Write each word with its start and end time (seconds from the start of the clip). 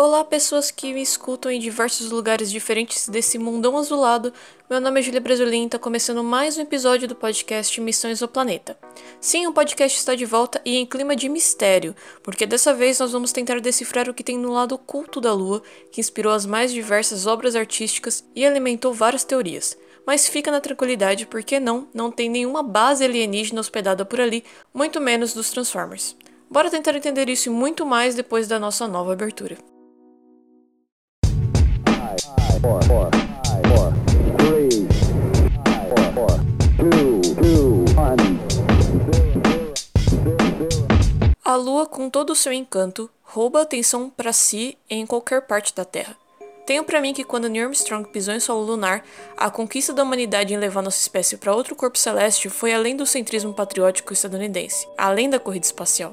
Olá, 0.00 0.24
pessoas 0.24 0.70
que 0.70 0.94
me 0.94 1.02
escutam 1.02 1.50
em 1.50 1.58
diversos 1.58 2.12
lugares 2.12 2.52
diferentes 2.52 3.08
desse 3.08 3.36
mundão 3.36 3.76
azulado. 3.76 4.32
Meu 4.70 4.80
nome 4.80 5.00
é 5.00 5.02
Julia 5.02 5.20
Brasilin 5.20 5.62
e 5.62 5.66
está 5.66 5.76
começando 5.76 6.22
mais 6.22 6.56
um 6.56 6.60
episódio 6.60 7.08
do 7.08 7.16
podcast 7.16 7.80
Missões 7.80 8.22
ao 8.22 8.28
Planeta. 8.28 8.78
Sim, 9.20 9.48
o 9.48 9.52
podcast 9.52 9.98
está 9.98 10.14
de 10.14 10.24
volta 10.24 10.62
e 10.64 10.76
em 10.76 10.86
clima 10.86 11.16
de 11.16 11.28
mistério, 11.28 11.96
porque 12.22 12.46
dessa 12.46 12.72
vez 12.72 13.00
nós 13.00 13.10
vamos 13.10 13.32
tentar 13.32 13.58
decifrar 13.58 14.08
o 14.08 14.14
que 14.14 14.22
tem 14.22 14.38
no 14.38 14.52
lado 14.52 14.76
oculto 14.76 15.20
da 15.20 15.32
Lua, 15.32 15.64
que 15.90 16.00
inspirou 16.00 16.32
as 16.32 16.46
mais 16.46 16.72
diversas 16.72 17.26
obras 17.26 17.56
artísticas 17.56 18.24
e 18.36 18.46
alimentou 18.46 18.94
várias 18.94 19.24
teorias. 19.24 19.76
Mas 20.06 20.28
fica 20.28 20.52
na 20.52 20.60
tranquilidade, 20.60 21.26
porque 21.26 21.58
não, 21.58 21.88
não 21.92 22.08
tem 22.08 22.30
nenhuma 22.30 22.62
base 22.62 23.04
alienígena 23.04 23.60
hospedada 23.60 24.04
por 24.04 24.20
ali, 24.20 24.44
muito 24.72 25.00
menos 25.00 25.34
dos 25.34 25.50
Transformers. 25.50 26.14
Bora 26.48 26.70
tentar 26.70 26.94
entender 26.94 27.28
isso 27.28 27.48
e 27.48 27.52
muito 27.52 27.84
mais 27.84 28.14
depois 28.14 28.46
da 28.46 28.60
nossa 28.60 28.86
nova 28.86 29.12
abertura. 29.12 29.58
A 41.44 41.54
lua, 41.54 41.86
com 41.86 42.10
todo 42.10 42.30
o 42.30 42.34
seu 42.34 42.52
encanto, 42.52 43.08
rouba 43.22 43.62
atenção 43.62 44.10
para 44.10 44.32
si 44.32 44.76
em 44.90 45.06
qualquer 45.06 45.42
parte 45.42 45.72
da 45.72 45.84
Terra. 45.84 46.16
Tenho 46.66 46.82
para 46.82 47.00
mim 47.00 47.14
que 47.14 47.24
quando 47.24 47.48
Neil 47.48 47.66
Armstrong 47.66 48.08
pisou 48.10 48.34
em 48.34 48.40
solo 48.40 48.64
lunar, 48.64 49.04
a 49.36 49.48
conquista 49.50 49.92
da 49.92 50.02
humanidade 50.02 50.52
em 50.52 50.58
levar 50.58 50.82
nossa 50.82 50.98
espécie 50.98 51.36
para 51.36 51.54
outro 51.54 51.76
corpo 51.76 51.96
celeste 51.96 52.50
foi 52.50 52.74
além 52.74 52.96
do 52.96 53.06
centrismo 53.06 53.54
patriótico 53.54 54.12
estadunidense, 54.12 54.86
além 54.98 55.30
da 55.30 55.38
corrida 55.38 55.64
espacial. 55.64 56.12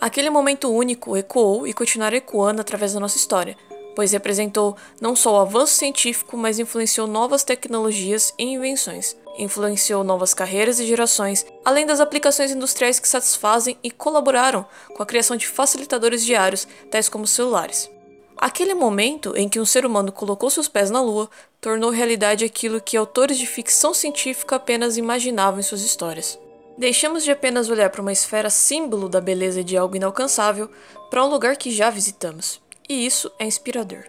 Aquele 0.00 0.30
momento 0.30 0.72
único 0.72 1.16
ecoou 1.16 1.66
e 1.66 1.74
continuará 1.74 2.16
ecoando 2.16 2.62
através 2.62 2.94
da 2.94 3.00
nossa 3.00 3.18
história, 3.18 3.56
pois 3.94 4.12
representou 4.12 4.76
não 5.00 5.14
só 5.14 5.34
o 5.34 5.40
avanço 5.40 5.74
científico, 5.74 6.36
mas 6.36 6.58
influenciou 6.58 7.06
novas 7.06 7.44
tecnologias 7.44 8.32
e 8.38 8.44
invenções, 8.44 9.16
influenciou 9.38 10.04
novas 10.04 10.34
carreiras 10.34 10.78
e 10.80 10.86
gerações, 10.86 11.46
além 11.64 11.86
das 11.86 12.00
aplicações 12.00 12.50
industriais 12.50 12.98
que 12.98 13.08
satisfazem 13.08 13.76
e 13.82 13.90
colaboraram 13.90 14.66
com 14.94 15.02
a 15.02 15.06
criação 15.06 15.36
de 15.36 15.46
facilitadores 15.46 16.24
diários, 16.24 16.66
tais 16.90 17.08
como 17.08 17.26
celulares. 17.26 17.90
Aquele 18.36 18.72
momento 18.72 19.36
em 19.36 19.48
que 19.48 19.60
um 19.60 19.66
ser 19.66 19.84
humano 19.84 20.10
colocou 20.10 20.48
seus 20.48 20.66
pés 20.66 20.90
na 20.90 21.02
Lua 21.02 21.28
tornou 21.60 21.90
realidade 21.90 22.44
aquilo 22.44 22.80
que 22.80 22.96
autores 22.96 23.36
de 23.36 23.46
ficção 23.46 23.92
científica 23.92 24.56
apenas 24.56 24.96
imaginavam 24.96 25.60
em 25.60 25.62
suas 25.62 25.82
histórias. 25.82 26.38
Deixamos 26.78 27.22
de 27.22 27.30
apenas 27.30 27.68
olhar 27.68 27.90
para 27.90 28.00
uma 28.00 28.12
esfera 28.12 28.48
símbolo 28.48 29.10
da 29.10 29.20
beleza 29.20 29.62
de 29.62 29.76
algo 29.76 29.96
inalcançável 29.96 30.70
para 31.10 31.22
um 31.22 31.28
lugar 31.28 31.56
que 31.56 31.70
já 31.70 31.90
visitamos 31.90 32.58
e 32.90 33.06
isso 33.06 33.30
é 33.38 33.46
inspirador. 33.46 34.02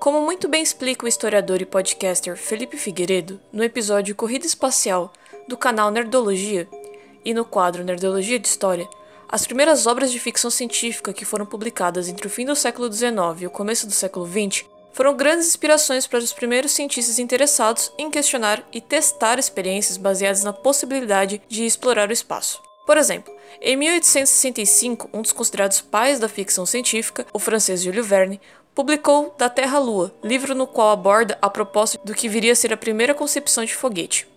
Como 0.00 0.22
muito 0.22 0.48
bem 0.48 0.62
explica 0.62 1.04
o 1.04 1.08
historiador 1.08 1.60
e 1.60 1.66
podcaster 1.66 2.34
Felipe 2.34 2.78
Figueiredo 2.78 3.38
no 3.52 3.62
episódio 3.62 4.14
Corrida 4.14 4.46
Espacial 4.46 5.12
do 5.46 5.54
canal 5.54 5.90
Nerdologia 5.90 6.66
e 7.22 7.34
no 7.34 7.44
quadro 7.44 7.84
Nerdologia 7.84 8.38
de 8.38 8.48
História, 8.48 8.88
as 9.28 9.46
primeiras 9.46 9.86
obras 9.86 10.10
de 10.10 10.18
ficção 10.18 10.50
científica 10.50 11.12
que 11.12 11.26
foram 11.26 11.44
publicadas 11.44 12.08
entre 12.08 12.26
o 12.26 12.30
fim 12.30 12.46
do 12.46 12.56
século 12.56 12.90
XIX 12.90 13.12
e 13.40 13.46
o 13.46 13.50
começo 13.50 13.86
do 13.86 13.92
século 13.92 14.26
XX 14.26 14.64
foram 14.94 15.14
grandes 15.14 15.48
inspirações 15.48 16.06
para 16.06 16.20
os 16.20 16.32
primeiros 16.32 16.72
cientistas 16.72 17.18
interessados 17.18 17.92
em 17.98 18.10
questionar 18.10 18.66
e 18.72 18.80
testar 18.80 19.38
experiências 19.38 19.98
baseadas 19.98 20.42
na 20.42 20.54
possibilidade 20.54 21.42
de 21.50 21.66
explorar 21.66 22.08
o 22.08 22.14
espaço. 22.14 22.65
Por 22.86 22.96
exemplo, 22.96 23.34
em 23.60 23.76
1865, 23.76 25.10
um 25.12 25.20
dos 25.20 25.32
considerados 25.32 25.80
pais 25.80 26.20
da 26.20 26.28
ficção 26.28 26.64
científica, 26.64 27.26
o 27.32 27.38
francês 27.40 27.82
Jules 27.82 28.06
Verne, 28.06 28.40
publicou 28.76 29.34
Da 29.36 29.48
Terra 29.48 29.78
à 29.78 29.80
Lua, 29.80 30.14
livro 30.22 30.54
no 30.54 30.68
qual 30.68 30.90
aborda 30.90 31.36
a 31.42 31.50
proposta 31.50 31.98
do 32.04 32.14
que 32.14 32.28
viria 32.28 32.52
a 32.52 32.56
ser 32.56 32.72
a 32.72 32.76
primeira 32.76 33.12
concepção 33.12 33.64
de 33.64 33.74
foguete. 33.74 34.28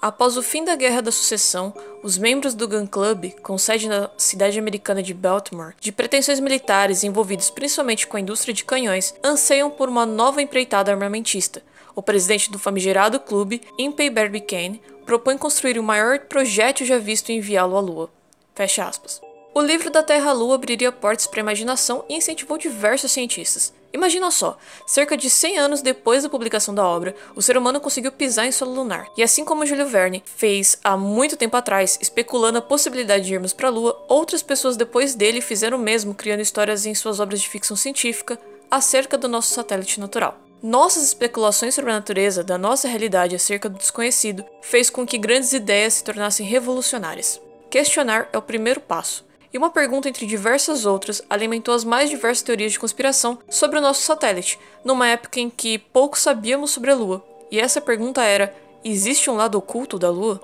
Após 0.00 0.36
o 0.36 0.42
fim 0.42 0.64
da 0.64 0.76
Guerra 0.76 1.02
da 1.02 1.10
Sucessão, 1.10 1.74
os 2.02 2.16
membros 2.16 2.54
do 2.54 2.68
Gun 2.68 2.86
Club, 2.86 3.32
com 3.42 3.58
sede 3.58 3.88
na 3.88 4.08
cidade 4.16 4.58
americana 4.58 5.02
de 5.02 5.12
Baltimore, 5.12 5.74
de 5.80 5.90
pretensões 5.90 6.38
militares 6.38 7.02
envolvidos 7.02 7.50
principalmente 7.50 8.06
com 8.06 8.16
a 8.16 8.20
indústria 8.20 8.54
de 8.54 8.64
canhões, 8.64 9.14
anseiam 9.22 9.68
por 9.70 9.88
uma 9.88 10.06
nova 10.06 10.40
empreitada 10.40 10.92
armamentista. 10.92 11.62
O 11.96 12.02
presidente 12.02 12.50
do 12.50 12.58
famigerado 12.58 13.18
clube, 13.18 13.62
Impey 13.78 14.10
Barbicane, 14.10 14.82
propõe 15.06 15.38
construir 15.38 15.78
o 15.78 15.82
maior 15.82 16.18
projétil 16.18 16.86
já 16.86 16.98
visto 16.98 17.30
e 17.30 17.36
enviá-lo 17.36 17.74
à 17.74 17.80
Lua. 17.80 18.10
Fecha 18.54 18.84
aspas. 18.84 19.18
O 19.54 19.62
livro 19.62 19.88
da 19.88 20.02
Terra-Lua 20.02 20.56
abriria 20.56 20.92
portas 20.92 21.26
para 21.26 21.40
a 21.40 21.44
imaginação 21.44 22.04
e 22.06 22.14
incentivou 22.14 22.58
diversos 22.58 23.12
cientistas. 23.12 23.72
Imagina 23.94 24.30
só, 24.30 24.58
cerca 24.86 25.16
de 25.16 25.30
100 25.30 25.56
anos 25.56 25.80
depois 25.80 26.22
da 26.22 26.28
publicação 26.28 26.74
da 26.74 26.86
obra, 26.86 27.16
o 27.34 27.40
ser 27.40 27.56
humano 27.56 27.80
conseguiu 27.80 28.12
pisar 28.12 28.46
em 28.46 28.52
solo 28.52 28.74
lunar. 28.74 29.06
E 29.16 29.22
assim 29.22 29.42
como 29.42 29.64
Júlio 29.64 29.86
Verne 29.86 30.22
fez 30.26 30.78
há 30.84 30.98
muito 30.98 31.34
tempo 31.34 31.56
atrás, 31.56 31.98
especulando 32.02 32.58
a 32.58 32.62
possibilidade 32.62 33.24
de 33.24 33.32
irmos 33.32 33.54
para 33.54 33.68
a 33.68 33.70
Lua, 33.70 34.04
outras 34.06 34.42
pessoas 34.42 34.76
depois 34.76 35.14
dele 35.14 35.40
fizeram 35.40 35.78
o 35.78 35.80
mesmo, 35.80 36.14
criando 36.14 36.40
histórias 36.40 36.84
em 36.84 36.94
suas 36.94 37.20
obras 37.20 37.40
de 37.40 37.48
ficção 37.48 37.74
científica 37.74 38.38
acerca 38.70 39.16
do 39.16 39.28
nosso 39.28 39.54
satélite 39.54 39.98
natural. 39.98 40.45
Nossas 40.62 41.02
especulações 41.02 41.74
sobre 41.74 41.90
a 41.90 41.94
natureza 41.94 42.42
da 42.42 42.56
nossa 42.56 42.88
realidade 42.88 43.36
acerca 43.36 43.68
do 43.68 43.78
desconhecido 43.78 44.44
fez 44.62 44.88
com 44.88 45.06
que 45.06 45.18
grandes 45.18 45.52
ideias 45.52 45.94
se 45.94 46.04
tornassem 46.04 46.46
revolucionárias. 46.46 47.40
Questionar 47.70 48.28
é 48.32 48.38
o 48.38 48.42
primeiro 48.42 48.80
passo, 48.80 49.24
e 49.52 49.58
uma 49.58 49.70
pergunta 49.70 50.08
entre 50.08 50.26
diversas 50.26 50.86
outras 50.86 51.22
alimentou 51.28 51.74
as 51.74 51.84
mais 51.84 52.08
diversas 52.08 52.42
teorias 52.42 52.72
de 52.72 52.78
conspiração 52.78 53.38
sobre 53.50 53.78
o 53.78 53.82
nosso 53.82 54.02
satélite, 54.02 54.58
numa 54.82 55.06
época 55.06 55.40
em 55.40 55.50
que 55.50 55.78
pouco 55.78 56.18
sabíamos 56.18 56.70
sobre 56.70 56.90
a 56.90 56.94
Lua. 56.94 57.22
E 57.50 57.60
essa 57.60 57.80
pergunta 57.80 58.22
era: 58.22 58.54
existe 58.82 59.28
um 59.28 59.36
lado 59.36 59.58
oculto 59.58 59.98
da 59.98 60.10
Lua? 60.10 60.40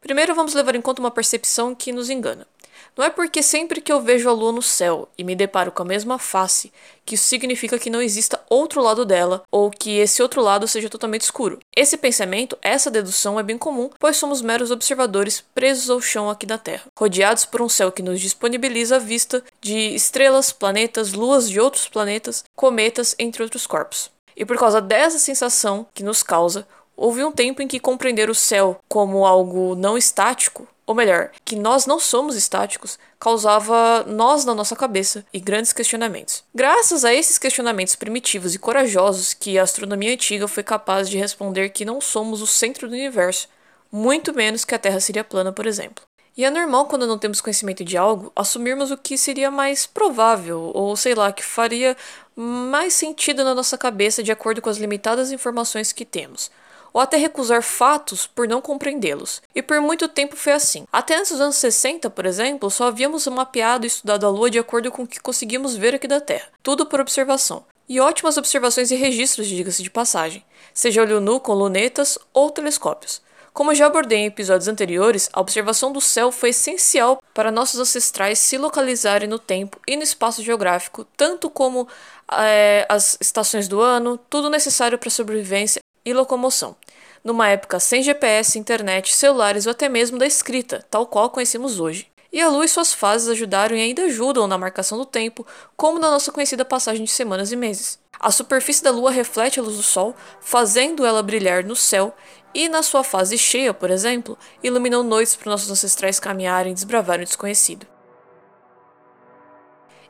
Primeiro 0.00 0.34
vamos 0.34 0.54
levar 0.54 0.74
em 0.74 0.82
conta 0.82 1.00
uma 1.00 1.10
percepção 1.10 1.74
que 1.74 1.92
nos 1.92 2.08
engana. 2.08 2.46
Não 2.96 3.04
é 3.04 3.10
porque 3.10 3.42
sempre 3.42 3.80
que 3.80 3.92
eu 3.92 4.00
vejo 4.00 4.28
a 4.28 4.32
lua 4.32 4.52
no 4.52 4.62
céu 4.62 5.08
e 5.18 5.24
me 5.24 5.34
deparo 5.34 5.72
com 5.72 5.82
a 5.82 5.86
mesma 5.86 6.18
face 6.18 6.72
que 7.04 7.16
isso 7.16 7.24
significa 7.24 7.78
que 7.78 7.90
não 7.90 8.00
exista 8.00 8.40
outro 8.48 8.80
lado 8.80 9.04
dela 9.04 9.42
ou 9.50 9.70
que 9.70 9.98
esse 9.98 10.22
outro 10.22 10.40
lado 10.40 10.66
seja 10.68 10.88
totalmente 10.88 11.22
escuro. 11.22 11.58
Esse 11.76 11.96
pensamento, 11.96 12.56
essa 12.62 12.90
dedução 12.90 13.38
é 13.38 13.42
bem 13.42 13.58
comum, 13.58 13.90
pois 13.98 14.16
somos 14.16 14.40
meros 14.40 14.70
observadores 14.70 15.44
presos 15.54 15.90
ao 15.90 16.00
chão 16.00 16.30
aqui 16.30 16.46
da 16.46 16.56
Terra, 16.56 16.84
rodeados 16.96 17.44
por 17.44 17.60
um 17.60 17.68
céu 17.68 17.90
que 17.90 18.02
nos 18.02 18.20
disponibiliza 18.20 18.96
a 18.96 19.00
vista 19.00 19.42
de 19.60 19.94
estrelas, 19.94 20.52
planetas, 20.52 21.12
luas 21.12 21.50
de 21.50 21.60
outros 21.60 21.88
planetas, 21.88 22.44
cometas, 22.54 23.14
entre 23.18 23.42
outros 23.42 23.66
corpos. 23.66 24.10
E 24.36 24.44
por 24.44 24.56
causa 24.56 24.80
dessa 24.80 25.18
sensação 25.18 25.86
que 25.94 26.02
nos 26.02 26.22
causa, 26.22 26.66
houve 26.96 27.24
um 27.24 27.32
tempo 27.32 27.62
em 27.62 27.68
que 27.68 27.80
compreender 27.80 28.30
o 28.30 28.34
céu 28.34 28.80
como 28.88 29.26
algo 29.26 29.74
não 29.74 29.96
estático 29.96 30.66
ou 30.86 30.94
melhor, 30.94 31.30
que 31.44 31.56
nós 31.56 31.86
não 31.86 31.98
somos 31.98 32.36
estáticos, 32.36 32.98
causava 33.18 34.04
nós 34.06 34.44
na 34.44 34.54
nossa 34.54 34.76
cabeça 34.76 35.24
e 35.32 35.40
grandes 35.40 35.72
questionamentos. 35.72 36.44
Graças 36.54 37.04
a 37.04 37.14
esses 37.14 37.38
questionamentos 37.38 37.96
primitivos 37.96 38.54
e 38.54 38.58
corajosos 38.58 39.32
que 39.32 39.58
a 39.58 39.62
astronomia 39.62 40.12
antiga 40.12 40.46
foi 40.46 40.62
capaz 40.62 41.08
de 41.08 41.16
responder 41.16 41.70
que 41.70 41.84
não 41.84 42.00
somos 42.00 42.42
o 42.42 42.46
centro 42.46 42.86
do 42.86 42.94
universo, 42.94 43.48
muito 43.90 44.34
menos 44.34 44.64
que 44.64 44.74
a 44.74 44.78
Terra 44.78 45.00
seria 45.00 45.24
plana, 45.24 45.52
por 45.52 45.66
exemplo. 45.66 46.04
E 46.36 46.44
é 46.44 46.50
normal, 46.50 46.86
quando 46.86 47.06
não 47.06 47.16
temos 47.16 47.40
conhecimento 47.40 47.84
de 47.84 47.96
algo, 47.96 48.32
assumirmos 48.34 48.90
o 48.90 48.98
que 48.98 49.16
seria 49.16 49.52
mais 49.52 49.86
provável, 49.86 50.72
ou 50.74 50.96
sei 50.96 51.14
lá, 51.14 51.32
que 51.32 51.44
faria 51.44 51.96
mais 52.34 52.92
sentido 52.92 53.44
na 53.44 53.54
nossa 53.54 53.78
cabeça 53.78 54.20
de 54.20 54.32
acordo 54.32 54.60
com 54.60 54.68
as 54.68 54.76
limitadas 54.76 55.30
informações 55.30 55.92
que 55.92 56.04
temos 56.04 56.50
ou 56.94 57.00
até 57.00 57.16
recusar 57.16 57.60
fatos 57.60 58.24
por 58.24 58.46
não 58.46 58.62
compreendê-los. 58.62 59.42
E 59.52 59.60
por 59.60 59.80
muito 59.80 60.06
tempo 60.06 60.36
foi 60.36 60.52
assim. 60.52 60.86
Até 60.92 61.16
antes 61.16 61.32
dos 61.32 61.40
anos 61.40 61.56
60, 61.56 62.08
por 62.08 62.24
exemplo, 62.24 62.70
só 62.70 62.84
havíamos 62.84 63.26
mapeado 63.26 63.84
e 63.84 63.88
estudado 63.88 64.24
a 64.24 64.30
Lua 64.30 64.48
de 64.48 64.60
acordo 64.60 64.92
com 64.92 65.02
o 65.02 65.06
que 65.06 65.18
conseguimos 65.18 65.74
ver 65.74 65.96
aqui 65.96 66.06
da 66.06 66.20
Terra, 66.20 66.46
tudo 66.62 66.86
por 66.86 67.00
observação. 67.00 67.64
E 67.88 68.00
ótimas 68.00 68.38
observações 68.38 68.92
e 68.92 68.94
registros, 68.94 69.48
diga-se 69.48 69.82
de 69.82 69.90
passagem, 69.90 70.42
seja 70.72 71.02
olho 71.02 71.20
nu 71.20 71.40
com 71.40 71.52
lunetas 71.52 72.16
ou 72.32 72.48
telescópios. 72.48 73.20
Como 73.52 73.74
já 73.74 73.86
abordei 73.86 74.18
em 74.18 74.26
episódios 74.26 74.68
anteriores, 74.68 75.28
a 75.32 75.40
observação 75.40 75.92
do 75.92 76.00
céu 76.00 76.32
foi 76.32 76.50
essencial 76.50 77.22
para 77.32 77.52
nossos 77.52 77.78
ancestrais 77.78 78.38
se 78.38 78.56
localizarem 78.56 79.28
no 79.28 79.38
tempo 79.38 79.78
e 79.86 79.96
no 79.96 80.02
espaço 80.02 80.42
geográfico, 80.42 81.06
tanto 81.16 81.50
como 81.50 81.86
é, 82.32 82.86
as 82.88 83.16
estações 83.20 83.68
do 83.68 83.80
ano, 83.80 84.18
tudo 84.30 84.50
necessário 84.50 84.98
para 84.98 85.10
sobrevivência 85.10 85.80
e 86.04 86.12
locomoção 86.12 86.76
numa 87.24 87.48
época 87.48 87.80
sem 87.80 88.02
GPS, 88.02 88.58
internet, 88.58 89.16
celulares 89.16 89.64
ou 89.66 89.70
até 89.70 89.88
mesmo 89.88 90.18
da 90.18 90.26
escrita, 90.26 90.86
tal 90.90 91.06
qual 91.06 91.30
conhecemos 91.30 91.80
hoje. 91.80 92.06
E 92.30 92.40
a 92.40 92.48
lua 92.48 92.64
e 92.64 92.68
suas 92.68 92.92
fases 92.92 93.28
ajudaram 93.28 93.74
e 93.74 93.80
ainda 93.80 94.02
ajudam 94.02 94.46
na 94.46 94.58
marcação 94.58 94.98
do 94.98 95.06
tempo, 95.06 95.46
como 95.76 95.98
na 95.98 96.10
nossa 96.10 96.30
conhecida 96.30 96.64
passagem 96.64 97.04
de 97.04 97.10
semanas 97.10 97.50
e 97.50 97.56
meses. 97.56 97.98
A 98.20 98.30
superfície 98.30 98.82
da 98.82 98.90
lua 98.90 99.10
reflete 99.10 99.58
a 99.58 99.62
luz 99.62 99.76
do 99.76 99.82
sol, 99.82 100.14
fazendo 100.40 101.06
ela 101.06 101.22
brilhar 101.22 101.64
no 101.64 101.76
céu, 101.76 102.14
e 102.52 102.68
na 102.68 102.82
sua 102.82 103.02
fase 103.02 103.38
cheia, 103.38 103.72
por 103.72 103.90
exemplo, 103.90 104.38
iluminou 104.62 105.02
noites 105.02 105.34
para 105.34 105.50
nossos 105.50 105.70
ancestrais 105.70 106.20
caminharem 106.20 106.72
e 106.72 106.74
desbravarem 106.74 107.24
o 107.24 107.26
desconhecido. 107.26 107.86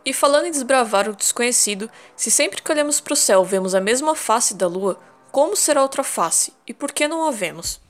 E 0.05 0.13
falando 0.13 0.47
em 0.47 0.51
desbravar 0.51 1.09
o 1.09 1.17
desconhecido, 1.17 1.91
se 2.15 2.31
sempre 2.31 2.61
que 2.61 2.71
olhamos 2.71 3.01
para 3.01 3.15
o 3.15 3.17
céu 3.17 3.43
vemos 3.43 3.75
a 3.75 3.81
mesma 3.81 4.15
face 4.15 4.55
da 4.55 4.67
lua, 4.67 4.99
como 5.35 5.57
será 5.57 5.83
outra 5.83 6.05
face 6.05 6.53
e 6.65 6.73
por 6.73 6.93
que 6.93 7.09
não 7.09 7.27
a 7.27 7.33
vemos? 7.33 7.81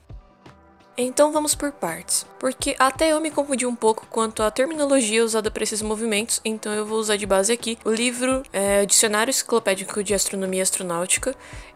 Então 0.97 1.33
vamos 1.33 1.57
por 1.57 1.73
partes, 1.73 2.25
porque 2.39 2.77
até 2.79 3.11
eu 3.11 3.21
me 3.21 3.31
confundi 3.31 3.67
um 3.67 3.75
pouco 3.75 4.07
quanto 4.09 4.45
à 4.45 4.51
terminologia 4.51 5.25
usada 5.25 5.51
para 5.51 5.65
esses 5.65 5.83
movimentos, 5.83 6.41
então 6.45 6.73
eu 6.73 6.87
vou 6.87 6.99
usar 6.99 7.17
de 7.17 7.27
base 7.27 7.53
aqui 7.53 7.77
o 7.85 7.91
livro 7.91 8.45
é, 8.53 8.87
Dicionário 8.87 9.31
Enciclopédico 9.31 10.05
de 10.05 10.15
Astronomia 10.15 10.63
Astronáutica 10.63 11.35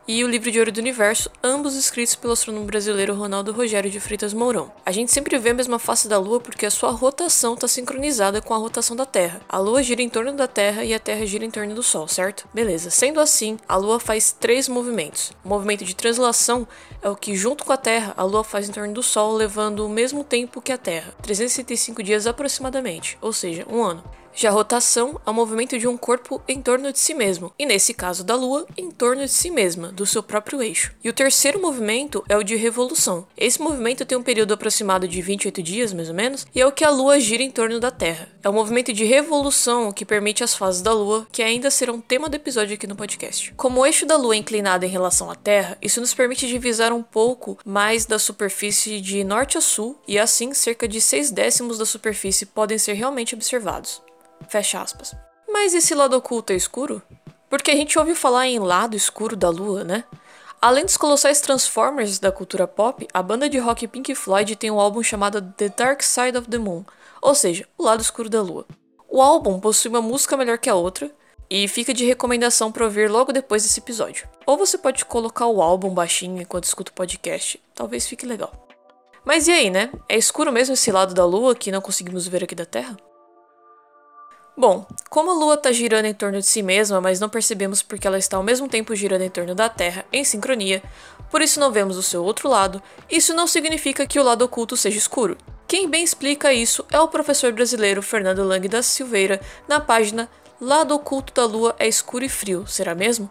e 0.08 0.24
o 0.24 0.28
livro 0.28 0.50
de 0.50 0.58
Ouro 0.58 0.72
do 0.72 0.80
Universo, 0.80 1.30
ambos 1.44 1.76
escritos 1.76 2.14
pelo 2.14 2.32
astrônomo 2.32 2.64
brasileiro 2.64 3.14
Ronaldo 3.14 3.52
Rogério 3.52 3.90
de 3.90 4.00
Freitas 4.00 4.32
Mourão. 4.32 4.72
A 4.86 4.90
gente 4.90 5.12
sempre 5.12 5.36
vê 5.36 5.50
a 5.50 5.54
mesma 5.54 5.78
face 5.78 6.08
da 6.08 6.16
Lua 6.18 6.40
porque 6.40 6.64
a 6.64 6.70
sua 6.70 6.90
rotação 6.90 7.52
está 7.52 7.68
sincronizada 7.68 8.40
com 8.40 8.54
a 8.54 8.56
rotação 8.56 8.96
da 8.96 9.04
Terra. 9.04 9.42
A 9.46 9.58
Lua 9.58 9.82
gira 9.82 10.00
em 10.00 10.08
torno 10.08 10.32
da 10.32 10.48
Terra 10.48 10.82
e 10.82 10.94
a 10.94 10.98
Terra 10.98 11.26
gira 11.26 11.44
em 11.44 11.50
torno 11.50 11.74
do 11.74 11.82
Sol, 11.82 12.08
certo? 12.08 12.48
Beleza. 12.54 12.88
Sendo 12.88 13.20
assim, 13.20 13.58
a 13.68 13.76
Lua 13.76 14.00
faz 14.00 14.32
três 14.32 14.66
movimentos. 14.66 15.32
O 15.44 15.48
movimento 15.48 15.84
de 15.84 15.94
translação 15.94 16.66
é 17.02 17.10
o 17.10 17.14
que, 17.14 17.36
junto 17.36 17.62
com 17.66 17.72
a 17.74 17.76
Terra, 17.76 18.14
a 18.16 18.24
Lua 18.24 18.42
faz 18.42 18.66
em 18.66 18.72
torno 18.72 18.94
do 18.94 19.02
Sol, 19.08 19.32
levando 19.32 19.86
o 19.86 19.88
mesmo 19.88 20.22
tempo 20.22 20.60
que 20.60 20.70
a 20.70 20.76
Terra, 20.76 21.14
365 21.22 22.02
dias 22.02 22.26
aproximadamente, 22.26 23.16
ou 23.22 23.32
seja, 23.32 23.66
um 23.66 23.82
ano. 23.82 24.04
Já 24.40 24.50
rotação 24.50 25.20
é 25.26 25.30
o 25.30 25.34
movimento 25.34 25.76
de 25.76 25.88
um 25.88 25.96
corpo 25.96 26.40
em 26.46 26.62
torno 26.62 26.92
de 26.92 27.00
si 27.00 27.12
mesmo, 27.12 27.52
e 27.58 27.66
nesse 27.66 27.92
caso 27.92 28.22
da 28.22 28.36
Lua, 28.36 28.68
em 28.76 28.88
torno 28.88 29.22
de 29.22 29.32
si 29.32 29.50
mesma, 29.50 29.90
do 29.90 30.06
seu 30.06 30.22
próprio 30.22 30.62
eixo. 30.62 30.94
E 31.02 31.08
o 31.08 31.12
terceiro 31.12 31.60
movimento 31.60 32.24
é 32.28 32.36
o 32.36 32.44
de 32.44 32.54
revolução. 32.54 33.26
Esse 33.36 33.60
movimento 33.60 34.06
tem 34.06 34.16
um 34.16 34.22
período 34.22 34.54
aproximado 34.54 35.08
de 35.08 35.20
28 35.20 35.60
dias, 35.60 35.92
mais 35.92 36.08
ou 36.08 36.14
menos, 36.14 36.46
e 36.54 36.60
é 36.60 36.64
o 36.64 36.70
que 36.70 36.84
a 36.84 36.90
Lua 36.90 37.18
gira 37.18 37.42
em 37.42 37.50
torno 37.50 37.80
da 37.80 37.90
Terra. 37.90 38.28
É 38.40 38.48
o 38.48 38.52
movimento 38.52 38.92
de 38.92 39.04
revolução 39.04 39.90
que 39.90 40.04
permite 40.04 40.44
as 40.44 40.54
fases 40.54 40.82
da 40.82 40.92
Lua, 40.92 41.26
que 41.32 41.42
ainda 41.42 41.68
serão 41.68 42.00
tema 42.00 42.28
do 42.28 42.36
episódio 42.36 42.74
aqui 42.74 42.86
no 42.86 42.94
podcast. 42.94 43.52
Como 43.56 43.80
o 43.80 43.86
eixo 43.86 44.06
da 44.06 44.16
Lua 44.16 44.36
é 44.36 44.38
inclinado 44.38 44.84
em 44.84 44.88
relação 44.88 45.28
à 45.28 45.34
Terra, 45.34 45.76
isso 45.82 46.00
nos 46.00 46.14
permite 46.14 46.46
divisar 46.46 46.92
um 46.92 47.02
pouco 47.02 47.58
mais 47.66 48.06
da 48.06 48.20
superfície 48.20 49.00
de 49.00 49.24
norte 49.24 49.58
a 49.58 49.60
sul, 49.60 50.00
e 50.06 50.16
assim 50.16 50.54
cerca 50.54 50.86
de 50.86 51.00
6 51.00 51.32
décimos 51.32 51.76
da 51.76 51.84
superfície 51.84 52.46
podem 52.46 52.78
ser 52.78 52.92
realmente 52.92 53.34
observados. 53.34 54.00
Fecha 54.48 54.80
aspas. 54.80 55.14
Mas 55.48 55.74
esse 55.74 55.94
lado 55.94 56.16
oculto 56.16 56.52
é 56.52 56.56
escuro? 56.56 57.02
Porque 57.48 57.70
a 57.70 57.74
gente 57.74 57.98
ouve 57.98 58.14
falar 58.14 58.46
em 58.46 58.58
lado 58.58 58.94
escuro 58.94 59.34
da 59.34 59.48
lua, 59.48 59.82
né? 59.82 60.04
Além 60.60 60.84
dos 60.84 60.96
colossais 60.96 61.40
Transformers 61.40 62.18
da 62.18 62.32
cultura 62.32 62.66
pop, 62.66 63.06
a 63.14 63.22
banda 63.22 63.48
de 63.48 63.58
rock 63.58 63.86
Pink 63.86 64.14
Floyd 64.14 64.56
tem 64.56 64.70
um 64.70 64.80
álbum 64.80 65.02
chamado 65.02 65.40
The 65.56 65.68
Dark 65.68 66.02
Side 66.02 66.36
of 66.36 66.48
the 66.48 66.58
Moon, 66.58 66.84
ou 67.22 67.34
seja, 67.34 67.66
o 67.78 67.84
lado 67.84 68.02
escuro 68.02 68.28
da 68.28 68.42
lua. 68.42 68.66
O 69.08 69.22
álbum 69.22 69.60
possui 69.60 69.88
uma 69.88 70.02
música 70.02 70.36
melhor 70.36 70.58
que 70.58 70.68
a 70.68 70.74
outra, 70.74 71.10
e 71.50 71.66
fica 71.66 71.94
de 71.94 72.04
recomendação 72.04 72.70
para 72.70 72.84
ouvir 72.84 73.10
logo 73.10 73.32
depois 73.32 73.62
desse 73.62 73.80
episódio. 73.80 74.28
Ou 74.44 74.58
você 74.58 74.76
pode 74.76 75.04
colocar 75.04 75.46
o 75.46 75.62
álbum 75.62 75.90
baixinho 75.90 76.42
enquanto 76.42 76.64
escuta 76.64 76.90
o 76.90 76.94
podcast, 76.94 77.60
talvez 77.74 78.06
fique 78.06 78.26
legal. 78.26 78.52
Mas 79.24 79.48
e 79.48 79.52
aí, 79.52 79.70
né? 79.70 79.90
É 80.08 80.16
escuro 80.16 80.52
mesmo 80.52 80.74
esse 80.74 80.90
lado 80.90 81.14
da 81.14 81.24
lua 81.24 81.54
que 81.54 81.72
não 81.72 81.80
conseguimos 81.80 82.26
ver 82.26 82.44
aqui 82.44 82.54
da 82.54 82.66
Terra? 82.66 82.96
Bom, 84.58 84.84
como 85.08 85.30
a 85.30 85.34
Lua 85.34 85.54
está 85.54 85.70
girando 85.70 86.06
em 86.06 86.12
torno 86.12 86.40
de 86.40 86.44
si 86.44 86.64
mesma, 86.64 87.00
mas 87.00 87.20
não 87.20 87.28
percebemos 87.28 87.80
porque 87.80 88.08
ela 88.08 88.18
está 88.18 88.36
ao 88.36 88.42
mesmo 88.42 88.68
tempo 88.68 88.92
girando 88.92 89.22
em 89.22 89.30
torno 89.30 89.54
da 89.54 89.68
Terra 89.68 90.04
em 90.12 90.24
sincronia, 90.24 90.82
por 91.30 91.40
isso 91.40 91.60
não 91.60 91.70
vemos 91.70 91.96
o 91.96 92.02
seu 92.02 92.24
outro 92.24 92.48
lado, 92.48 92.82
isso 93.08 93.32
não 93.32 93.46
significa 93.46 94.04
que 94.04 94.18
o 94.18 94.22
lado 94.24 94.42
oculto 94.42 94.76
seja 94.76 94.98
escuro. 94.98 95.38
Quem 95.68 95.88
bem 95.88 96.02
explica 96.02 96.52
isso 96.52 96.84
é 96.90 96.98
o 96.98 97.06
professor 97.06 97.52
brasileiro 97.52 98.02
Fernando 98.02 98.42
Lang 98.42 98.66
da 98.66 98.82
Silveira 98.82 99.40
na 99.68 99.78
página 99.78 100.28
Lado 100.60 100.92
oculto 100.92 101.32
da 101.32 101.44
Lua 101.44 101.76
é 101.78 101.86
escuro 101.86 102.24
e 102.24 102.28
frio, 102.28 102.66
será 102.66 102.96
mesmo? 102.96 103.30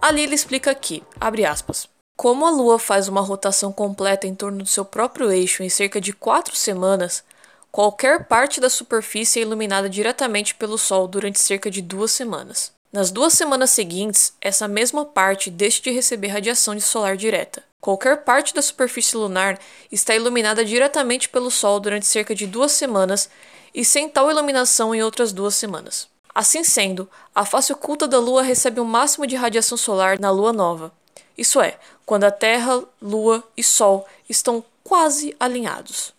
Ali 0.00 0.22
ele 0.22 0.36
explica 0.36 0.72
que, 0.76 1.02
abre 1.20 1.44
aspas, 1.44 1.88
como 2.16 2.46
a 2.46 2.50
Lua 2.50 2.78
faz 2.78 3.08
uma 3.08 3.20
rotação 3.20 3.72
completa 3.72 4.28
em 4.28 4.34
torno 4.36 4.58
do 4.58 4.66
seu 4.66 4.84
próprio 4.84 5.32
eixo 5.32 5.64
em 5.64 5.68
cerca 5.68 6.00
de 6.00 6.12
quatro 6.12 6.54
semanas, 6.54 7.24
Qualquer 7.72 8.26
parte 8.26 8.60
da 8.60 8.68
superfície 8.68 9.38
é 9.38 9.42
iluminada 9.42 9.88
diretamente 9.88 10.54
pelo 10.54 10.76
Sol 10.76 11.08
durante 11.08 11.40
cerca 11.40 11.70
de 11.70 11.80
duas 11.80 12.12
semanas. 12.12 12.70
Nas 12.92 13.10
duas 13.10 13.32
semanas 13.32 13.70
seguintes, 13.70 14.34
essa 14.42 14.68
mesma 14.68 15.06
parte 15.06 15.50
deixa 15.50 15.80
de 15.80 15.90
receber 15.90 16.28
radiação 16.28 16.78
solar 16.78 17.16
direta. 17.16 17.64
Qualquer 17.80 18.24
parte 18.24 18.54
da 18.54 18.60
superfície 18.60 19.16
lunar 19.16 19.58
está 19.90 20.14
iluminada 20.14 20.62
diretamente 20.62 21.30
pelo 21.30 21.50
Sol 21.50 21.80
durante 21.80 22.06
cerca 22.06 22.34
de 22.34 22.46
duas 22.46 22.72
semanas 22.72 23.30
e 23.74 23.86
sem 23.86 24.06
tal 24.06 24.30
iluminação 24.30 24.94
em 24.94 25.02
outras 25.02 25.32
duas 25.32 25.54
semanas. 25.54 26.06
Assim 26.34 26.62
sendo, 26.62 27.08
a 27.34 27.46
face 27.46 27.72
oculta 27.72 28.06
da 28.06 28.18
Lua 28.18 28.42
recebe 28.42 28.80
o 28.80 28.84
máximo 28.84 29.26
de 29.26 29.34
radiação 29.34 29.78
solar 29.78 30.20
na 30.20 30.30
Lua 30.30 30.52
nova. 30.52 30.92
Isso 31.38 31.58
é, 31.58 31.78
quando 32.04 32.24
a 32.24 32.30
Terra, 32.30 32.84
Lua 33.00 33.42
e 33.56 33.64
Sol 33.64 34.06
estão 34.28 34.62
quase 34.84 35.34
alinhados. 35.40 36.12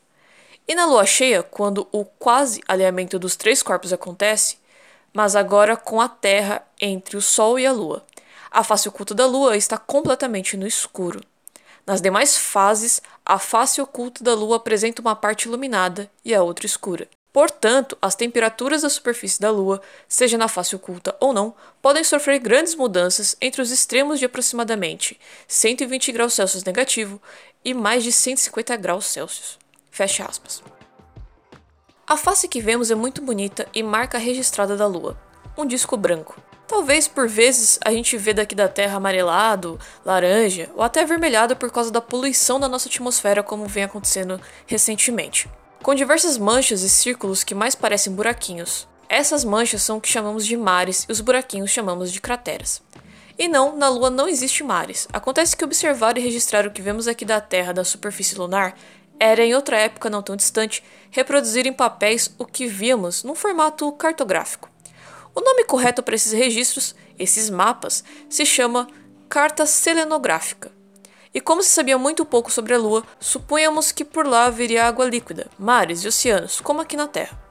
E 0.67 0.75
na 0.75 0.85
lua 0.85 1.05
cheia, 1.05 1.43
quando 1.43 1.87
o 1.91 2.05
quase 2.05 2.61
alinhamento 2.67 3.19
dos 3.19 3.35
três 3.35 3.61
corpos 3.61 3.91
acontece, 3.91 4.57
mas 5.13 5.35
agora 5.35 5.75
com 5.75 5.99
a 5.99 6.07
Terra 6.07 6.65
entre 6.79 7.17
o 7.17 7.21
Sol 7.21 7.59
e 7.59 7.65
a 7.65 7.71
Lua. 7.71 8.03
A 8.49 8.63
face 8.63 8.87
oculta 8.87 9.13
da 9.13 9.25
Lua 9.25 9.57
está 9.57 9.77
completamente 9.77 10.55
no 10.55 10.65
escuro. 10.65 11.21
Nas 11.85 11.99
demais 11.99 12.37
fases, 12.37 13.01
a 13.25 13.37
face 13.37 13.81
oculta 13.81 14.23
da 14.23 14.33
Lua 14.33 14.55
apresenta 14.55 15.01
uma 15.01 15.15
parte 15.15 15.47
iluminada 15.47 16.09
e 16.23 16.33
a 16.33 16.41
outra 16.41 16.65
escura. 16.65 17.09
Portanto, 17.33 17.97
as 18.01 18.15
temperaturas 18.15 18.83
da 18.83 18.89
superfície 18.89 19.41
da 19.41 19.49
Lua, 19.49 19.81
seja 20.07 20.37
na 20.37 20.47
face 20.47 20.75
oculta 20.75 21.15
ou 21.19 21.33
não, 21.33 21.53
podem 21.81 22.03
sofrer 22.03 22.39
grandes 22.39 22.75
mudanças 22.75 23.35
entre 23.41 23.61
os 23.61 23.71
extremos 23.71 24.19
de 24.19 24.25
aproximadamente 24.25 25.19
120 25.47 26.11
graus 26.11 26.35
Celsius 26.35 26.63
negativo 26.63 27.19
e 27.65 27.73
mais 27.73 28.03
de 28.03 28.11
150 28.11 28.75
graus 28.77 29.07
Celsius. 29.07 29.62
Fecha 29.93 30.25
aspas. 30.25 30.63
A 32.07 32.17
face 32.17 32.47
que 32.47 32.59
vemos 32.59 32.89
é 32.89 32.95
muito 32.95 33.21
bonita 33.21 33.67
e 33.75 33.83
marca 33.83 34.17
registrada 34.17 34.75
da 34.75 34.87
Lua, 34.87 35.15
um 35.55 35.67
disco 35.67 35.95
branco. 35.95 36.41
Talvez 36.67 37.07
por 37.07 37.27
vezes 37.27 37.77
a 37.85 37.91
gente 37.91 38.17
vê 38.17 38.33
daqui 38.33 38.55
da 38.55 38.67
Terra 38.67 38.97
amarelado, 38.97 39.79
laranja 40.03 40.67
ou 40.75 40.81
até 40.81 41.03
avermelhado 41.03 41.55
por 41.55 41.69
causa 41.69 41.91
da 41.91 42.01
poluição 42.01 42.59
da 42.59 42.67
nossa 42.67 42.89
atmosfera, 42.89 43.43
como 43.43 43.67
vem 43.67 43.83
acontecendo 43.83 44.41
recentemente, 44.65 45.47
com 45.83 45.93
diversas 45.93 46.39
manchas 46.39 46.81
e 46.81 46.89
círculos 46.89 47.43
que 47.43 47.53
mais 47.53 47.75
parecem 47.75 48.15
buraquinhos. 48.15 48.87
Essas 49.07 49.45
manchas 49.45 49.83
são 49.83 49.97
o 49.97 50.01
que 50.01 50.09
chamamos 50.09 50.43
de 50.43 50.57
mares 50.57 51.05
e 51.07 51.11
os 51.11 51.21
buraquinhos 51.21 51.69
chamamos 51.69 52.11
de 52.11 52.19
crateras. 52.19 52.81
E 53.37 53.47
não, 53.47 53.75
na 53.75 53.89
Lua 53.89 54.09
não 54.09 54.27
existe 54.27 54.63
mares. 54.63 55.07
Acontece 55.13 55.55
que 55.55 55.63
observar 55.63 56.17
e 56.17 56.21
registrar 56.21 56.65
o 56.65 56.71
que 56.71 56.81
vemos 56.81 57.07
aqui 57.07 57.25
da 57.25 57.39
Terra 57.39 57.73
da 57.73 57.83
superfície 57.83 58.35
lunar 58.35 58.75
era, 59.23 59.43
em 59.43 59.55
outra 59.55 59.77
época 59.77 60.09
não 60.09 60.21
tão 60.21 60.35
distante, 60.35 60.83
reproduzir 61.09 61.65
em 61.65 61.71
papéis 61.71 62.33
o 62.37 62.45
que 62.45 62.67
víamos 62.67 63.23
num 63.23 63.33
formato 63.33 63.89
cartográfico. 63.93 64.69
O 65.33 65.39
nome 65.39 65.63
correto 65.63 66.03
para 66.03 66.15
esses 66.15 66.33
registros, 66.33 66.93
esses 67.17 67.49
mapas, 67.49 68.03
se 68.29 68.45
chama 68.45 68.87
carta 69.29 69.65
selenográfica. 69.65 70.71
E 71.33 71.41
como 71.41 71.63
se 71.63 71.69
sabia 71.69 71.97
muito 71.97 72.25
pouco 72.25 72.51
sobre 72.51 72.73
a 72.73 72.77
Lua, 72.77 73.03
supunhamos 73.19 73.91
que 73.91 74.05
por 74.05 74.27
lá 74.27 74.45
haveria 74.45 74.85
água 74.85 75.05
líquida, 75.05 75.47
mares 75.57 76.03
e 76.03 76.07
oceanos, 76.07 76.59
como 76.59 76.81
aqui 76.81 76.95
na 76.97 77.07
Terra. 77.07 77.41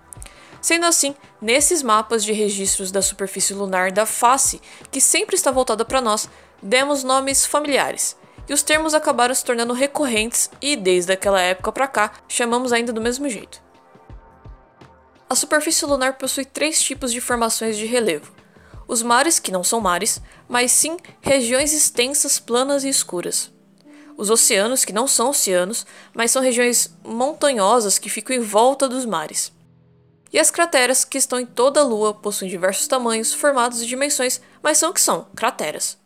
Sendo 0.61 0.87
assim, 0.87 1.17
nesses 1.41 1.83
mapas 1.83 2.23
de 2.23 2.33
registros 2.33 2.93
da 2.93 3.02
superfície 3.02 3.55
lunar 3.55 3.91
da 3.91 4.07
face, 4.07 4.61
que 4.91 5.00
sempre 5.00 5.35
está 5.35 5.50
voltada 5.50 5.85
para 5.85 6.00
nós, 6.00 6.29
demos 6.62 7.02
nomes 7.02 7.45
familiares, 7.45 8.17
e 8.49 8.53
os 8.53 8.63
termos 8.63 8.95
acabaram 8.95 9.35
se 9.35 9.45
tornando 9.45 9.73
recorrentes 9.73 10.51
e, 10.61 10.77
desde 10.77 11.13
aquela 11.13 11.41
época 11.41 11.73
para 11.73 11.89
cá, 11.89 12.13
chamamos 12.29 12.73
ainda 12.73 12.93
do 12.93 13.01
mesmo 13.01 13.29
jeito. 13.29 13.63
A 15.29 15.35
superfície 15.35 15.87
lunar 15.87 16.19
possui 16.19 16.45
três 16.45 16.83
tipos 16.83 17.13
de 17.13 17.21
formações 17.21 17.77
de 17.77 17.87
relevo: 17.87 18.33
os 18.87 19.03
mares, 19.03 19.39
que 19.39 19.51
não 19.51 19.65
são 19.65 19.81
mares, 19.81 20.21
mas 20.49 20.73
sim 20.73 20.97
regiões 21.21 21.73
extensas, 21.73 22.39
planas 22.39 22.85
e 22.85 22.89
escuras. 22.89 23.51
Os 24.17 24.29
oceanos, 24.29 24.85
que 24.85 24.93
não 24.93 25.09
são 25.09 25.31
oceanos, 25.31 25.87
mas 26.13 26.31
são 26.31 26.43
regiões 26.43 26.95
montanhosas 27.03 27.99
que 27.99 28.11
ficam 28.11 28.37
em 28.37 28.41
volta 28.41 28.89
dos 28.89 29.07
mares. 29.07 29.51
E 30.31 30.39
as 30.39 30.51
crateras, 30.51 31.05
que 31.05 31.19
estão 31.19 31.41
em 31.41 31.47
toda 31.47 31.81
a 31.81 31.83
Lua, 31.83 32.13
possuem 32.13 32.51
diversos 32.51 32.87
tamanhos, 32.87 33.33
formatos 33.33 33.81
e 33.81 33.87
dimensões, 33.87 34.41
mas 34.63 34.79
são 34.79 34.91
o 34.91 34.93
que 34.93 35.01
são 35.01 35.27
crateras. 35.35 36.02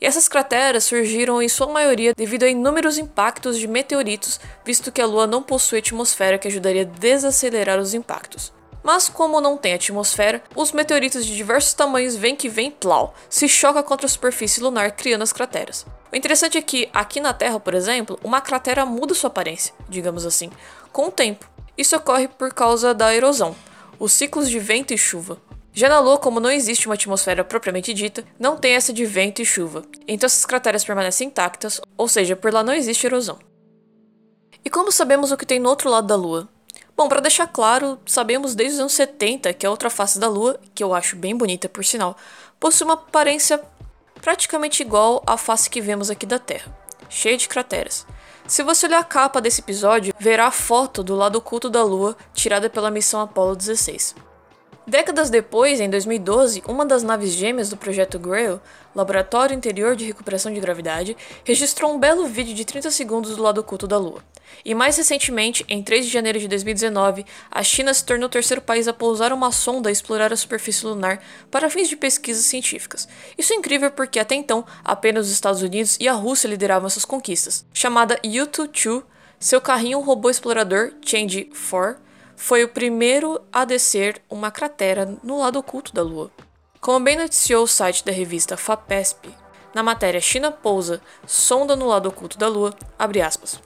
E 0.00 0.06
essas 0.06 0.28
crateras 0.28 0.84
surgiram 0.84 1.42
em 1.42 1.48
sua 1.48 1.66
maioria 1.66 2.14
devido 2.16 2.44
a 2.44 2.48
inúmeros 2.48 2.96
impactos 2.96 3.58
de 3.58 3.68
meteoritos, 3.68 4.40
visto 4.64 4.90
que 4.90 5.00
a 5.00 5.06
Lua 5.06 5.26
não 5.26 5.42
possui 5.42 5.80
atmosfera 5.80 6.38
que 6.38 6.48
ajudaria 6.48 6.82
a 6.82 6.98
desacelerar 6.98 7.78
os 7.78 7.92
impactos. 7.92 8.50
Mas 8.82 9.10
como 9.10 9.42
não 9.42 9.58
tem 9.58 9.74
atmosfera, 9.74 10.42
os 10.56 10.72
meteoritos 10.72 11.26
de 11.26 11.36
diversos 11.36 11.74
tamanhos 11.74 12.16
vêm 12.16 12.34
que 12.34 12.48
vem 12.48 12.70
plau, 12.70 13.14
se 13.28 13.46
choca 13.46 13.82
contra 13.82 14.06
a 14.06 14.08
superfície 14.08 14.62
lunar 14.62 14.92
criando 14.92 15.22
as 15.22 15.34
crateras. 15.34 15.84
O 16.10 16.16
interessante 16.16 16.56
é 16.56 16.62
que 16.62 16.88
aqui 16.94 17.20
na 17.20 17.34
Terra, 17.34 17.60
por 17.60 17.74
exemplo, 17.74 18.18
uma 18.24 18.40
cratera 18.40 18.86
muda 18.86 19.14
sua 19.14 19.28
aparência, 19.28 19.74
digamos 19.86 20.24
assim, 20.24 20.50
com 20.90 21.08
o 21.08 21.12
tempo. 21.12 21.46
Isso 21.76 21.94
ocorre 21.94 22.26
por 22.26 22.54
causa 22.54 22.94
da 22.94 23.14
erosão, 23.14 23.54
os 23.98 24.12
ciclos 24.12 24.48
de 24.48 24.58
vento 24.58 24.94
e 24.94 24.98
chuva. 24.98 25.38
Já 25.72 25.88
na 25.88 26.00
Lua, 26.00 26.18
como 26.18 26.40
não 26.40 26.50
existe 26.50 26.86
uma 26.86 26.94
atmosfera 26.94 27.44
propriamente 27.44 27.94
dita, 27.94 28.24
não 28.38 28.56
tem 28.56 28.74
essa 28.74 28.92
de 28.92 29.04
vento 29.04 29.40
e 29.40 29.44
chuva, 29.44 29.84
então 30.06 30.26
essas 30.26 30.44
crateras 30.44 30.84
permanecem 30.84 31.28
intactas, 31.28 31.80
ou 31.96 32.08
seja, 32.08 32.34
por 32.34 32.52
lá 32.52 32.62
não 32.62 32.72
existe 32.72 33.06
erosão. 33.06 33.38
E 34.64 34.68
como 34.68 34.90
sabemos 34.90 35.30
o 35.30 35.36
que 35.36 35.46
tem 35.46 35.60
no 35.60 35.68
outro 35.68 35.88
lado 35.88 36.06
da 36.06 36.16
Lua? 36.16 36.48
Bom, 36.96 37.08
para 37.08 37.20
deixar 37.20 37.46
claro, 37.46 37.98
sabemos 38.04 38.54
desde 38.54 38.74
os 38.74 38.80
anos 38.80 38.92
70 38.92 39.54
que 39.54 39.64
a 39.64 39.70
outra 39.70 39.88
face 39.88 40.18
da 40.18 40.28
Lua, 40.28 40.60
que 40.74 40.82
eu 40.82 40.92
acho 40.92 41.16
bem 41.16 41.36
bonita 41.36 41.68
por 41.68 41.84
sinal, 41.84 42.16
possui 42.58 42.84
uma 42.84 42.94
aparência 42.94 43.60
praticamente 44.20 44.82
igual 44.82 45.22
à 45.26 45.38
face 45.38 45.70
que 45.70 45.80
vemos 45.80 46.10
aqui 46.10 46.26
da 46.26 46.38
Terra, 46.38 46.76
cheia 47.08 47.36
de 47.36 47.48
crateras. 47.48 48.06
Se 48.46 48.62
você 48.62 48.86
olhar 48.86 48.98
a 48.98 49.04
capa 49.04 49.40
desse 49.40 49.60
episódio, 49.60 50.12
verá 50.18 50.48
a 50.48 50.50
foto 50.50 51.02
do 51.02 51.14
lado 51.14 51.36
oculto 51.36 51.70
da 51.70 51.82
Lua 51.82 52.16
tirada 52.34 52.68
pela 52.68 52.90
missão 52.90 53.20
Apollo 53.20 53.54
16. 53.54 54.14
Décadas 54.86 55.28
depois, 55.28 55.78
em 55.78 55.90
2012, 55.90 56.62
uma 56.66 56.86
das 56.86 57.02
naves 57.02 57.32
gêmeas 57.32 57.68
do 57.68 57.76
projeto 57.76 58.18
Grail, 58.18 58.60
Laboratório 58.94 59.54
Interior 59.54 59.94
de 59.94 60.06
Recuperação 60.06 60.52
de 60.52 60.58
Gravidade, 60.58 61.16
registrou 61.44 61.94
um 61.94 61.98
belo 61.98 62.26
vídeo 62.26 62.54
de 62.54 62.64
30 62.64 62.90
segundos 62.90 63.36
do 63.36 63.42
lado 63.42 63.60
oculto 63.60 63.86
da 63.86 63.98
Lua. 63.98 64.24
E 64.64 64.74
mais 64.74 64.96
recentemente, 64.96 65.64
em 65.68 65.82
3 65.82 66.06
de 66.06 66.10
janeiro 66.10 66.38
de 66.38 66.48
2019, 66.48 67.24
a 67.50 67.62
China 67.62 67.92
se 67.94 68.04
tornou 68.04 68.26
o 68.26 68.30
terceiro 68.30 68.62
país 68.62 68.88
a 68.88 68.92
pousar 68.92 69.32
uma 69.32 69.52
sonda 69.52 69.90
e 69.90 69.92
explorar 69.92 70.32
a 70.32 70.36
superfície 70.36 70.84
lunar 70.84 71.22
para 71.50 71.70
fins 71.70 71.88
de 71.88 71.96
pesquisas 71.96 72.46
científicas. 72.46 73.06
Isso 73.38 73.52
é 73.52 73.56
incrível 73.56 73.90
porque 73.90 74.18
até 74.18 74.34
então 74.34 74.64
apenas 74.82 75.26
os 75.26 75.32
Estados 75.32 75.62
Unidos 75.62 75.98
e 76.00 76.08
a 76.08 76.12
Rússia 76.14 76.48
lideravam 76.48 76.88
essas 76.88 77.04
conquistas. 77.04 77.64
Chamada 77.72 78.18
U-22, 78.24 79.04
seu 79.38 79.60
carrinho 79.60 80.00
robô 80.00 80.30
explorador 80.30 80.92
Change 81.02 81.44
4 81.44 82.09
foi 82.40 82.64
o 82.64 82.68
primeiro 82.68 83.38
a 83.52 83.66
descer 83.66 84.22
uma 84.30 84.50
cratera 84.50 85.14
no 85.22 85.40
lado 85.40 85.58
oculto 85.58 85.92
da 85.92 86.02
Lua. 86.02 86.30
Como 86.80 87.04
bem 87.04 87.14
noticiou 87.14 87.64
o 87.64 87.68
site 87.68 88.02
da 88.02 88.10
revista 88.10 88.56
FAPESP, 88.56 89.28
na 89.74 89.82
matéria 89.82 90.22
China 90.22 90.50
pousa 90.50 91.02
sonda 91.26 91.76
no 91.76 91.86
lado 91.86 92.08
oculto 92.08 92.38
da 92.38 92.48
Lua, 92.48 92.74
aspas, 92.98 93.60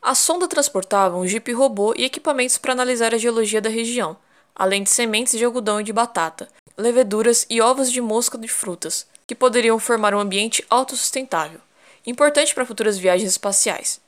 A 0.00 0.14
sonda 0.14 0.46
transportava 0.46 1.16
um 1.16 1.26
jipe 1.26 1.50
robô 1.50 1.92
e 1.96 2.04
equipamentos 2.04 2.56
para 2.56 2.72
analisar 2.72 3.12
a 3.12 3.18
geologia 3.18 3.60
da 3.60 3.68
região, 3.68 4.16
além 4.54 4.84
de 4.84 4.90
sementes 4.90 5.36
de 5.36 5.44
algodão 5.44 5.80
e 5.80 5.84
de 5.84 5.92
batata, 5.92 6.48
leveduras 6.78 7.46
e 7.50 7.60
ovos 7.60 7.90
de 7.90 8.00
mosca 8.00 8.38
de 8.38 8.46
frutas, 8.46 9.08
que 9.26 9.34
poderiam 9.34 9.78
formar 9.80 10.14
um 10.14 10.20
ambiente 10.20 10.64
autossustentável, 10.70 11.60
importante 12.06 12.54
para 12.54 12.64
futuras 12.64 12.96
viagens 12.96 13.32
espaciais. 13.32 14.00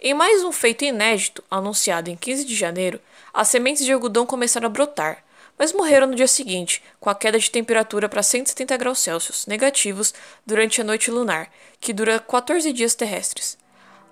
Em 0.00 0.14
mais 0.14 0.44
um 0.44 0.52
feito 0.52 0.84
inédito, 0.84 1.42
anunciado 1.50 2.08
em 2.08 2.14
15 2.14 2.44
de 2.44 2.54
janeiro, 2.54 3.00
as 3.38 3.46
sementes 3.46 3.84
de 3.84 3.92
algodão 3.92 4.26
começaram 4.26 4.66
a 4.66 4.68
brotar, 4.68 5.22
mas 5.56 5.72
morreram 5.72 6.08
no 6.08 6.16
dia 6.16 6.26
seguinte, 6.26 6.82
com 6.98 7.08
a 7.08 7.14
queda 7.14 7.38
de 7.38 7.48
temperatura 7.48 8.08
para 8.08 8.20
170 8.20 8.76
graus 8.76 8.98
Celsius 8.98 9.46
negativos 9.46 10.12
durante 10.44 10.80
a 10.80 10.84
noite 10.84 11.08
lunar, 11.08 11.48
que 11.78 11.92
dura 11.92 12.18
14 12.18 12.72
dias 12.72 12.96
terrestres. 12.96 13.56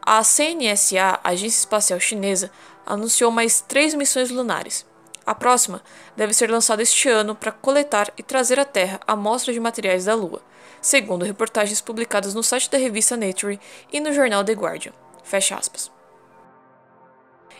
A 0.00 0.22
CNSA, 0.22 1.18
Agência 1.24 1.58
Espacial 1.58 1.98
Chinesa, 1.98 2.52
anunciou 2.86 3.32
mais 3.32 3.60
três 3.60 3.94
missões 3.94 4.30
lunares. 4.30 4.86
A 5.26 5.34
próxima 5.34 5.82
deve 6.16 6.32
ser 6.32 6.48
lançada 6.48 6.80
este 6.80 7.08
ano 7.08 7.34
para 7.34 7.50
coletar 7.50 8.12
e 8.16 8.22
trazer 8.22 8.60
à 8.60 8.64
Terra 8.64 9.00
amostras 9.08 9.54
de 9.54 9.60
materiais 9.60 10.04
da 10.04 10.14
Lua, 10.14 10.40
segundo 10.80 11.24
reportagens 11.24 11.80
publicadas 11.80 12.32
no 12.32 12.44
site 12.44 12.70
da 12.70 12.78
revista 12.78 13.16
Nature 13.16 13.58
e 13.92 13.98
no 13.98 14.12
jornal 14.12 14.44
The 14.44 14.52
Guardian. 14.52 14.92
Fecha 15.24 15.56
aspas. 15.56 15.95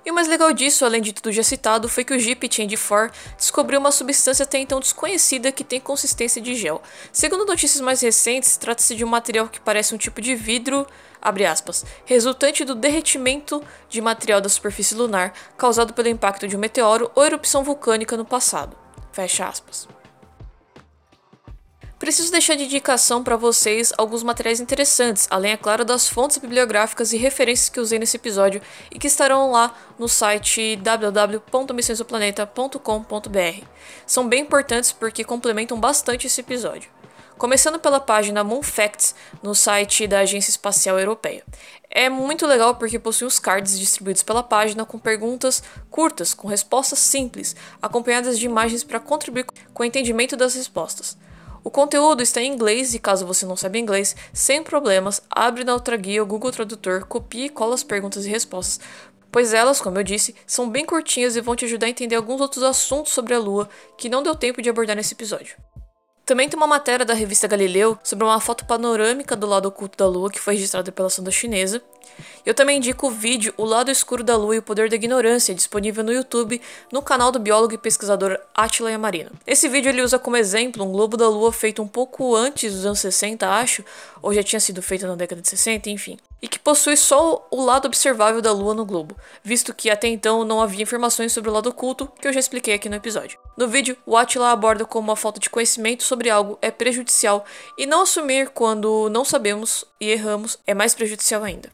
E 0.07 0.11
o 0.13 0.15
mais 0.15 0.29
legal 0.29 0.53
disso, 0.53 0.85
além 0.85 1.03
de 1.03 1.13
tudo 1.13 1.33
já 1.33 1.43
citado, 1.43 1.89
foi 1.89 2.05
que 2.05 2.15
o 2.15 2.19
Jeep 2.19 2.49
Change 2.49 2.77
4 2.77 3.11
descobriu 3.37 3.81
uma 3.81 3.91
substância 3.91 4.45
até 4.45 4.57
então 4.57 4.79
desconhecida 4.79 5.51
que 5.51 5.65
tem 5.65 5.81
consistência 5.81 6.41
de 6.41 6.55
gel. 6.55 6.81
Segundo 7.13 7.45
notícias 7.45 7.81
mais 7.81 8.01
recentes, 8.01 8.57
trata-se 8.57 8.95
de 8.95 9.05
um 9.05 9.09
material 9.09 9.49
que 9.49 9.59
parece 9.59 9.97
um 9.97 9.99
tipo 9.99 10.21
de 10.21 10.37
vidro, 10.37 10.87
aspas, 11.21 11.85
resultante 12.05 12.65
do 12.65 12.77
derretimento 12.77 13.61
de 13.89 14.01
material 14.01 14.41
da 14.41 14.49
superfície 14.49 14.95
lunar 14.95 15.35
causado 15.59 15.93
pelo 15.93 16.07
impacto 16.07 16.47
de 16.47 16.57
um 16.57 16.61
meteoro 16.61 17.11
ou 17.17 17.25
erupção 17.25 17.65
vulcânica 17.65 18.17
no 18.17 18.25
passado. 18.25 18.77
Fecha 19.11 19.49
aspas. 19.49 19.89
Preciso 21.99 22.31
deixar 22.31 22.57
de 22.57 22.65
indicação 22.65 23.25
para 23.25 23.39
vocês 23.39 23.91
alguns 23.97 24.23
materiais 24.23 24.61
interessantes, 24.61 25.27
além, 25.31 25.53
é 25.53 25.57
claro, 25.57 25.83
das 25.83 26.07
fontes 26.07 26.37
bibliográficas 26.37 27.15
e 27.15 27.17
referências 27.17 27.71
que 27.71 27.81
usei 27.81 27.99
nesse 27.99 28.19
episódio 28.19 28.61
e 28.91 28.99
que 28.99 29.07
estarão 29.07 29.51
lá 29.51 29.75
no 29.99 30.07
site 30.07 30.77
www.missõesdoplaneta.com.br. 30.77 33.67
São 34.07 34.29
bem 34.29 34.43
importantes 34.43 34.93
porque 34.93 35.25
complementam 35.25 35.81
bastante 35.81 36.27
esse 36.27 36.43
episódio. 36.43 36.91
Começando 37.39 37.79
pela 37.79 37.99
página 37.99 38.45
Moon 38.45 38.63
Facts 38.63 39.15
no 39.43 39.55
site 39.55 40.07
da 40.07 40.21
Agência 40.21 40.51
Espacial 40.51 40.99
Europeia. 40.99 41.45
É 41.91 42.11
muito 42.11 42.47
legal 42.47 42.75
porque 42.75 42.99
possui 42.99 43.27
os 43.27 43.39
cards 43.39 43.79
distribuídos 43.79 44.23
pela 44.23 44.43
página 44.43 44.85
com 44.85 44.99
perguntas 44.99 45.63
curtas, 45.91 46.35
com 46.35 46.47
respostas 46.47 46.99
simples, 46.99 47.57
acompanhadas 47.81 48.39
de 48.39 48.45
imagens 48.45 48.85
para 48.85 49.01
contribuir 49.01 49.47
com 49.73 49.83
o 49.83 49.87
entendimento 49.87 50.37
das 50.37 50.55
respostas. 50.55 51.17
O 51.67 51.71
conteúdo 51.71 52.23
está 52.23 52.41
em 52.41 52.53
inglês 52.53 52.95
e 52.95 53.01
caso 53.01 53.27
você 53.27 53.45
não 53.45 53.57
saiba 53.57 53.77
inglês, 53.77 54.15
sem 54.33 54.63
problemas, 54.63 55.21
abre 55.29 55.65
na 55.65 55.75
outra 55.75 55.97
guia 55.97 56.23
o 56.23 56.27
Google 56.27 56.53
Tradutor, 56.53 57.05
copie 57.07 57.47
e 57.47 57.49
cola 57.49 57.75
as 57.75 57.83
perguntas 57.83 58.25
e 58.25 58.31
respostas, 58.31 58.79
pois 59.33 59.53
elas, 59.53 59.81
como 59.81 59.99
eu 59.99 60.05
disse, 60.05 60.33
são 60.47 60.71
bem 60.71 60.87
curtinhas 60.87 61.35
e 61.35 61.41
vão 61.41 61.57
te 61.57 61.65
ajudar 61.65 61.89
a 61.89 61.91
entender 61.91 62.15
alguns 62.15 62.41
outros 62.41 62.63
assuntos 62.63 63.13
sobre 63.13 63.35
a 63.35 63.41
Lua 63.41 63.69
que 63.99 64.09
não 64.09 64.23
deu 64.23 64.37
tempo 64.37 64.63
de 64.63 64.71
abordar 64.71 64.95
nesse 64.95 65.15
episódio. 65.15 65.57
Também 66.25 66.49
tem 66.49 66.57
uma 66.57 66.69
matéria 66.69 67.05
da 67.05 67.15
revista 67.15 67.49
Galileu 67.49 67.99
sobre 68.05 68.25
uma 68.25 68.39
foto 68.39 68.65
panorâmica 68.65 69.35
do 69.35 69.49
lado 69.49 69.67
oculto 69.67 69.99
da 69.99 70.07
Lua 70.07 70.31
que 70.31 70.39
foi 70.39 70.55
registrada 70.55 70.93
pela 70.93 71.11
sonda 71.11 71.33
chinesa, 71.33 71.83
eu 72.45 72.55
também 72.55 72.79
indico 72.79 73.09
o 73.09 73.11
vídeo 73.11 73.53
O 73.57 73.65
Lado 73.65 73.91
Escuro 73.91 74.23
da 74.23 74.37
Lua 74.37 74.55
e 74.55 74.59
o 74.59 74.63
Poder 74.63 74.89
da 74.89 74.97
Ignorância, 74.97 75.55
disponível 75.55 76.05
no 76.05 76.13
YouTube, 76.13 76.61
no 76.93 77.03
canal 77.03 77.33
do 77.33 77.39
biólogo 77.39 77.75
e 77.75 77.79
pesquisador 77.79 78.39
Attila 78.55 78.91
Yamarino. 78.91 79.33
Nesse 79.47 79.69
vídeo 79.69 79.89
ele 79.89 80.03
usa 80.03 80.19
como 80.19 80.37
exemplo 80.37 80.85
um 80.85 80.93
globo 80.93 81.17
da 81.17 81.29
Lua 81.29 81.53
feito 81.53 81.83
um 81.83 81.89
pouco 81.89 82.37
antes 82.37 82.73
dos 82.73 82.87
anos 82.87 83.01
60, 83.01 83.49
acho, 83.49 83.85
ou 84.23 84.33
já 84.33 84.43
tinha 84.43 84.61
sido 84.61 84.81
feito 84.81 85.07
na 85.07 85.17
década 85.17 85.43
de 85.43 85.49
60, 85.49 85.91
enfim, 85.91 86.19
e 86.41 86.49
que 86.49 86.59
possui 86.59 86.97
só 86.97 87.47
o 87.51 87.65
lado 87.65 87.87
observável 87.87 88.41
da 88.41 88.53
Lua 88.53 88.75
no 88.75 88.85
globo, 88.85 89.17
visto 89.43 89.75
que 89.75 89.91
até 89.91 90.07
então 90.07 90.45
não 90.45 90.61
havia 90.61 90.83
informações 90.83 91.33
sobre 91.33 91.51
o 91.51 91.53
lado 91.53 91.71
oculto, 91.71 92.11
que 92.21 92.29
eu 92.29 92.33
já 92.33 92.39
expliquei 92.39 92.75
aqui 92.75 92.89
no 92.89 92.97
episódio. 92.97 93.39
No 93.57 93.67
vídeo, 93.67 93.97
o 94.07 94.17
Attila 94.17 94.53
aborda 94.53 94.85
como 94.85 95.11
a 95.11 95.17
falta 95.17 95.41
de 95.41 95.51
conhecimento 95.51 96.05
sobre 96.05 96.31
algo 96.31 96.59
é 96.63 96.71
prejudicial 96.71 97.45
e 97.77 97.87
não 97.87 98.03
assumir 98.03 98.51
quando 98.51 99.09
não 99.11 99.25
sabemos 99.25 99.85
e 100.01 100.11
erramos 100.11 100.59
é 100.67 100.75
mais 100.75 100.95
prejudicial 100.95 101.43
ainda. 101.43 101.71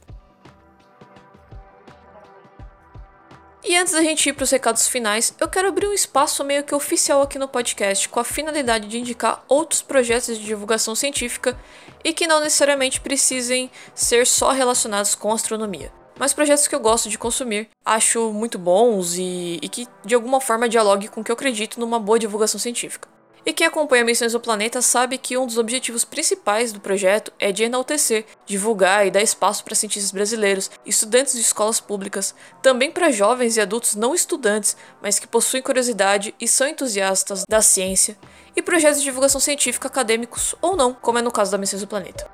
E 3.65 3.77
antes 3.77 3.93
da 3.93 4.03
gente 4.03 4.29
ir 4.29 4.33
para 4.33 4.43
os 4.43 4.51
recados 4.51 4.89
finais, 4.89 5.33
eu 5.39 5.49
quero 5.49 5.69
abrir 5.69 5.87
um 5.87 5.93
espaço 5.93 6.43
meio 6.43 6.65
que 6.65 6.75
oficial 6.75 7.23
aqui 7.23 7.39
no 7.39 7.47
podcast 7.47 8.09
com 8.09 8.19
a 8.19 8.25
finalidade 8.25 8.89
de 8.89 8.99
indicar 8.99 9.45
outros 9.49 9.81
projetos 9.81 10.37
de 10.37 10.45
divulgação 10.45 10.97
científica 10.97 11.57
e 12.03 12.13
que 12.13 12.27
não 12.27 12.41
necessariamente 12.41 13.01
precisem 13.01 13.71
ser 13.95 14.27
só 14.27 14.51
relacionados 14.51 15.15
com 15.15 15.33
astronomia. 15.33 15.93
Mas 16.19 16.35
projetos 16.35 16.67
que 16.67 16.75
eu 16.75 16.81
gosto 16.81 17.09
de 17.09 17.17
consumir, 17.17 17.69
acho 17.85 18.33
muito 18.33 18.59
bons 18.59 19.15
e, 19.17 19.61
e 19.63 19.69
que 19.69 19.87
de 20.05 20.17
alguma 20.17 20.41
forma 20.41 20.69
dialogue 20.69 21.07
com 21.07 21.21
o 21.21 21.25
que 21.25 21.31
eu 21.31 21.35
acredito 21.35 21.79
numa 21.79 22.01
boa 22.01 22.19
divulgação 22.19 22.59
científica. 22.59 23.09
E 23.45 23.53
quem 23.53 23.67
acompanha 23.67 24.05
Missões 24.05 24.33
do 24.33 24.41
Planeta 24.41 24.81
sabe 24.81 25.19
que 25.19 25.37
um 25.37 25.47
dos 25.47 25.59
objetivos 25.59 26.05
principais 26.05 26.73
do 26.73 26.79
projeto 26.79 27.33
é 27.41 27.51
de 27.51 27.65
enaltecer, 27.65 28.25
divulgar 28.47 29.05
e 29.05 29.11
dar 29.11 29.21
espaço 29.21 29.65
para 29.65 29.75
cientistas 29.75 30.13
brasileiros, 30.13 30.71
estudantes 30.87 31.35
de 31.35 31.41
escolas 31.41 31.81
públicas, 31.81 32.37
também 32.63 32.93
para 32.93 33.11
jovens 33.11 33.57
e 33.57 33.61
adultos 33.61 33.97
não 33.97 34.15
estudantes, 34.15 34.77
mas 35.03 35.19
que 35.19 35.27
possuem 35.27 35.63
curiosidade 35.63 36.33
e 36.41 36.47
são 36.47 36.69
entusiastas 36.69 37.43
da 37.49 37.61
ciência, 37.61 38.17
e 38.55 38.63
projetos 38.63 39.01
de 39.01 39.05
divulgação 39.05 39.41
científica 39.41 39.89
acadêmicos 39.89 40.55
ou 40.63 40.77
não, 40.77 40.95
como 40.95 41.19
é 41.19 41.23
no 41.23 41.33
caso 41.33 41.51
da 41.51 41.59
Missões 41.59 41.83
do 41.83 41.89
Planeta. 41.89 42.31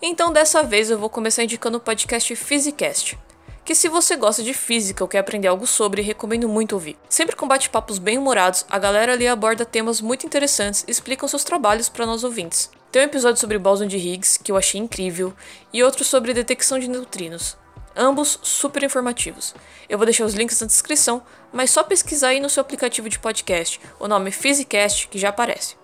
Então, 0.00 0.32
dessa 0.32 0.62
vez 0.62 0.90
eu 0.90 0.98
vou 0.98 1.10
começar 1.10 1.42
indicando 1.42 1.78
o 1.78 1.80
podcast 1.80 2.36
Physicast, 2.36 3.18
que 3.66 3.74
se 3.74 3.88
você 3.88 4.14
gosta 4.14 4.44
de 4.44 4.54
física 4.54 5.02
ou 5.02 5.08
quer 5.08 5.18
aprender 5.18 5.48
algo 5.48 5.66
sobre, 5.66 6.00
recomendo 6.00 6.48
muito 6.48 6.74
ouvir. 6.74 6.96
Sempre 7.08 7.34
com 7.34 7.48
bate-papos 7.48 7.98
bem 7.98 8.16
humorados, 8.16 8.64
a 8.70 8.78
galera 8.78 9.12
ali 9.12 9.26
aborda 9.26 9.66
temas 9.66 10.00
muito 10.00 10.24
interessantes 10.24 10.84
e 10.86 10.90
explicam 10.92 11.28
seus 11.28 11.42
trabalhos 11.42 11.88
para 11.88 12.06
nós 12.06 12.22
ouvintes. 12.22 12.70
Tem 12.92 13.02
um 13.02 13.06
episódio 13.06 13.40
sobre 13.40 13.58
bóson 13.58 13.88
de 13.88 13.96
Higgs, 13.96 14.38
que 14.38 14.52
eu 14.52 14.56
achei 14.56 14.80
incrível, 14.80 15.34
e 15.72 15.82
outro 15.82 16.04
sobre 16.04 16.32
detecção 16.32 16.78
de 16.78 16.88
neutrinos. 16.88 17.56
Ambos 17.96 18.38
super 18.40 18.84
informativos. 18.84 19.52
Eu 19.88 19.98
vou 19.98 20.06
deixar 20.06 20.26
os 20.26 20.34
links 20.34 20.60
na 20.60 20.68
descrição, 20.68 21.20
mas 21.52 21.72
só 21.72 21.82
pesquisar 21.82 22.28
aí 22.28 22.38
no 22.38 22.48
seu 22.48 22.60
aplicativo 22.60 23.08
de 23.08 23.18
podcast 23.18 23.80
o 23.98 24.06
nome 24.06 24.30
Physicast 24.30 25.08
que 25.08 25.18
já 25.18 25.30
aparece. 25.30 25.74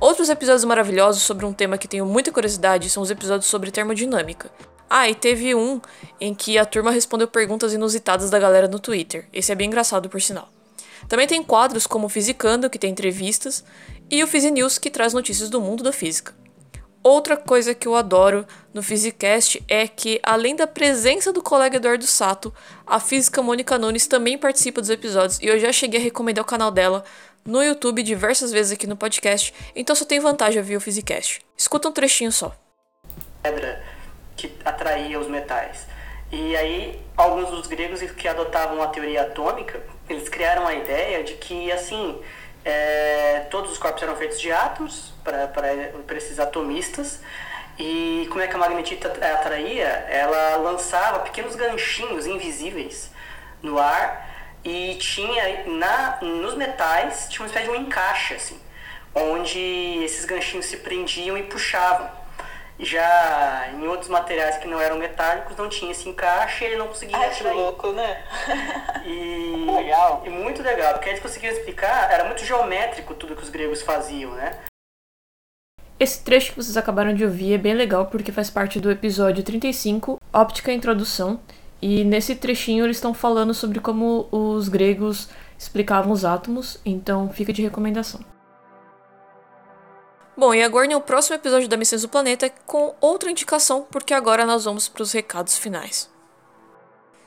Outros 0.00 0.30
episódios 0.30 0.64
maravilhosos 0.64 1.24
sobre 1.24 1.44
um 1.44 1.52
tema 1.52 1.76
que 1.76 1.88
tenho 1.88 2.06
muita 2.06 2.32
curiosidade 2.32 2.88
são 2.88 3.02
os 3.02 3.10
episódios 3.10 3.50
sobre 3.50 3.70
termodinâmica. 3.70 4.50
Ah, 4.88 5.08
e 5.08 5.14
teve 5.14 5.54
um 5.54 5.80
em 6.20 6.34
que 6.34 6.56
a 6.56 6.64
turma 6.64 6.90
respondeu 6.90 7.28
perguntas 7.28 7.72
inusitadas 7.72 8.30
da 8.30 8.38
galera 8.38 8.68
no 8.68 8.78
Twitter. 8.78 9.26
Esse 9.32 9.52
é 9.52 9.54
bem 9.54 9.66
engraçado, 9.66 10.08
por 10.08 10.20
sinal. 10.20 10.48
Também 11.06 11.26
tem 11.26 11.42
quadros 11.42 11.86
como 11.86 12.06
o 12.06 12.08
Fisicando, 12.08 12.70
que 12.70 12.78
tem 12.78 12.90
entrevistas, 12.90 13.64
e 14.10 14.24
o 14.24 14.28
News 14.52 14.78
que 14.78 14.90
traz 14.90 15.12
notícias 15.12 15.50
do 15.50 15.60
mundo 15.60 15.82
da 15.82 15.92
física. 15.92 16.34
Outra 17.02 17.36
coisa 17.36 17.74
que 17.74 17.86
eu 17.86 17.94
adoro 17.94 18.46
no 18.74 18.82
Physicast 18.82 19.62
é 19.68 19.86
que, 19.86 20.20
além 20.22 20.56
da 20.56 20.66
presença 20.66 21.32
do 21.32 21.42
colega 21.42 21.76
Eduardo 21.76 22.06
Sato, 22.06 22.52
a 22.86 22.98
física 22.98 23.40
Mônica 23.40 23.78
Nunes 23.78 24.06
também 24.06 24.36
participa 24.36 24.80
dos 24.80 24.90
episódios 24.90 25.38
e 25.38 25.46
eu 25.46 25.58
já 25.58 25.72
cheguei 25.72 26.00
a 26.00 26.02
recomendar 26.02 26.42
o 26.42 26.46
canal 26.46 26.70
dela 26.70 27.04
no 27.46 27.62
YouTube 27.62 28.02
diversas 28.02 28.50
vezes 28.50 28.72
aqui 28.72 28.86
no 28.86 28.96
podcast, 28.96 29.54
então 29.74 29.94
só 29.94 30.04
tem 30.04 30.20
vantagem 30.20 30.58
ouvir 30.58 30.76
o 30.76 30.80
Physicast. 30.80 31.40
Escuta 31.56 31.88
um 31.88 31.92
trechinho 31.92 32.32
só. 32.32 32.54
Pedra 33.42 33.97
que 34.38 34.56
atraía 34.64 35.18
os 35.18 35.26
metais. 35.26 35.86
E 36.32 36.56
aí, 36.56 37.02
alguns 37.16 37.50
dos 37.50 37.66
gregos 37.66 38.00
que 38.00 38.28
adotavam 38.28 38.82
a 38.82 38.86
teoria 38.86 39.22
atômica, 39.22 39.82
eles 40.08 40.28
criaram 40.28 40.66
a 40.66 40.74
ideia 40.74 41.22
de 41.24 41.34
que, 41.34 41.70
assim, 41.72 42.18
é, 42.64 43.46
todos 43.50 43.72
os 43.72 43.78
corpos 43.78 44.02
eram 44.02 44.16
feitos 44.16 44.40
de 44.40 44.52
átomos 44.52 45.12
para 45.24 46.16
esses 46.16 46.38
atomistas. 46.38 47.20
E 47.78 48.26
como 48.30 48.42
é 48.42 48.46
que 48.46 48.54
a 48.54 48.58
magnetita 48.58 49.08
atraía? 49.08 49.88
Ela 50.08 50.56
lançava 50.56 51.20
pequenos 51.20 51.54
ganchinhos 51.54 52.26
invisíveis 52.26 53.10
no 53.62 53.78
ar 53.78 54.28
e 54.64 54.96
tinha 54.96 55.64
na, 55.66 56.18
nos 56.20 56.54
metais 56.54 57.26
tinha 57.28 57.42
uma 57.42 57.46
espécie 57.46 57.66
de 57.66 57.70
um 57.70 57.76
encaixe 57.76 58.34
assim, 58.34 58.60
onde 59.14 59.58
esses 60.04 60.24
ganchinhos 60.24 60.66
se 60.66 60.78
prendiam 60.78 61.38
e 61.38 61.44
puxavam. 61.44 62.17
Já 62.80 63.70
em 63.72 63.86
outros 63.88 64.08
materiais 64.08 64.56
que 64.58 64.68
não 64.68 64.80
eram 64.80 64.98
metálicos 64.98 65.56
não 65.56 65.68
tinha 65.68 65.90
esse 65.90 66.08
encaixe 66.08 66.64
e 66.64 66.66
ele 66.68 66.76
não 66.76 66.86
conseguia 66.86 67.16
Ai, 67.16 67.30
que 67.34 67.42
louco, 67.42 67.92
né? 67.92 68.22
E, 69.04 69.66
legal. 69.76 70.22
e 70.24 70.30
muito 70.30 70.62
legal, 70.62 70.94
porque 70.94 71.08
eles 71.08 71.20
conseguiam 71.20 71.52
explicar, 71.52 72.10
era 72.10 72.24
muito 72.24 72.44
geométrico 72.44 73.14
tudo 73.14 73.34
que 73.34 73.42
os 73.42 73.50
gregos 73.50 73.82
faziam, 73.82 74.32
né? 74.32 74.56
Esse 75.98 76.22
trecho 76.22 76.52
que 76.52 76.62
vocês 76.62 76.76
acabaram 76.76 77.12
de 77.12 77.24
ouvir 77.24 77.54
é 77.54 77.58
bem 77.58 77.74
legal 77.74 78.06
porque 78.06 78.30
faz 78.30 78.48
parte 78.48 78.78
do 78.78 78.88
episódio 78.88 79.42
35, 79.42 80.20
Óptica 80.32 80.72
Introdução, 80.72 81.40
e 81.82 82.04
nesse 82.04 82.36
trechinho 82.36 82.84
eles 82.84 82.98
estão 82.98 83.12
falando 83.12 83.52
sobre 83.52 83.80
como 83.80 84.28
os 84.30 84.68
gregos 84.68 85.28
explicavam 85.58 86.12
os 86.12 86.24
átomos, 86.24 86.80
então 86.84 87.28
fica 87.30 87.52
de 87.52 87.62
recomendação. 87.62 88.20
Bom, 90.38 90.54
e 90.54 90.62
agora 90.62 90.96
o 90.96 91.00
próximo 91.00 91.34
episódio 91.34 91.66
da 91.66 91.76
Missões 91.76 92.02
do 92.02 92.08
Planeta 92.08 92.48
com 92.64 92.94
outra 93.00 93.28
indicação, 93.28 93.84
porque 93.90 94.14
agora 94.14 94.46
nós 94.46 94.66
vamos 94.66 94.86
para 94.86 95.02
os 95.02 95.10
recados 95.10 95.58
finais. 95.58 96.08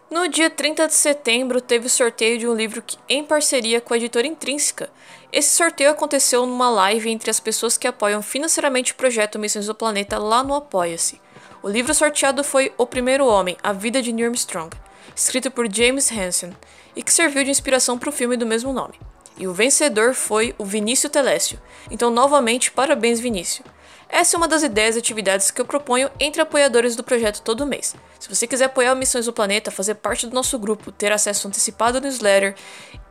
No 0.09 0.29
dia 0.29 0.49
30 0.49 0.87
de 0.87 0.93
setembro, 0.93 1.59
teve 1.59 1.87
o 1.87 1.89
sorteio 1.89 2.39
de 2.39 2.47
um 2.47 2.53
livro 2.53 2.81
que, 2.81 2.97
em 3.09 3.21
parceria 3.21 3.81
com 3.81 3.93
a 3.93 3.97
editora 3.97 4.25
Intrínseca. 4.25 4.89
Esse 5.29 5.53
sorteio 5.57 5.89
aconteceu 5.89 6.45
numa 6.45 6.69
live 6.69 7.09
entre 7.09 7.29
as 7.29 7.41
pessoas 7.41 7.77
que 7.77 7.85
apoiam 7.85 8.21
financeiramente 8.21 8.93
o 8.93 8.95
projeto 8.95 9.37
Missões 9.37 9.65
do 9.65 9.75
Planeta 9.75 10.17
lá 10.17 10.41
no 10.41 10.55
Apoia-se. 10.55 11.19
O 11.61 11.67
livro 11.67 11.93
sorteado 11.93 12.45
foi 12.45 12.71
O 12.77 12.87
Primeiro 12.87 13.25
Homem, 13.25 13.57
A 13.61 13.73
Vida 13.73 14.01
de 14.01 14.13
Neil 14.13 14.27
Armstrong, 14.27 14.73
escrito 15.13 15.51
por 15.51 15.69
James 15.69 16.09
Hansen, 16.09 16.55
e 16.95 17.03
que 17.03 17.11
serviu 17.11 17.43
de 17.43 17.51
inspiração 17.51 17.99
para 17.99 18.07
o 18.07 18.13
filme 18.13 18.37
do 18.37 18.45
mesmo 18.45 18.71
nome. 18.71 19.10
E 19.37 19.47
o 19.47 19.53
vencedor 19.53 20.13
foi 20.13 20.53
o 20.57 20.65
Vinícius 20.65 21.11
Telésio. 21.11 21.59
Então, 21.89 22.09
novamente, 22.09 22.71
parabéns, 22.71 23.19
Vinícius. 23.19 23.65
Essa 24.11 24.35
é 24.35 24.37
uma 24.37 24.47
das 24.47 24.61
ideias 24.61 24.97
e 24.97 24.99
atividades 24.99 25.51
que 25.51 25.61
eu 25.61 25.65
proponho 25.65 26.11
entre 26.19 26.41
apoiadores 26.41 26.97
do 26.97 27.03
projeto 27.03 27.41
todo 27.41 27.65
mês. 27.65 27.95
Se 28.19 28.27
você 28.27 28.45
quiser 28.45 28.65
apoiar 28.65 28.93
Missões 28.93 29.25
do 29.25 29.31
Planeta, 29.31 29.71
fazer 29.71 29.95
parte 29.95 30.27
do 30.27 30.35
nosso 30.35 30.59
grupo, 30.59 30.91
ter 30.91 31.13
acesso 31.13 31.47
antecipado 31.47 31.97
ao 31.97 32.03
newsletter 32.03 32.55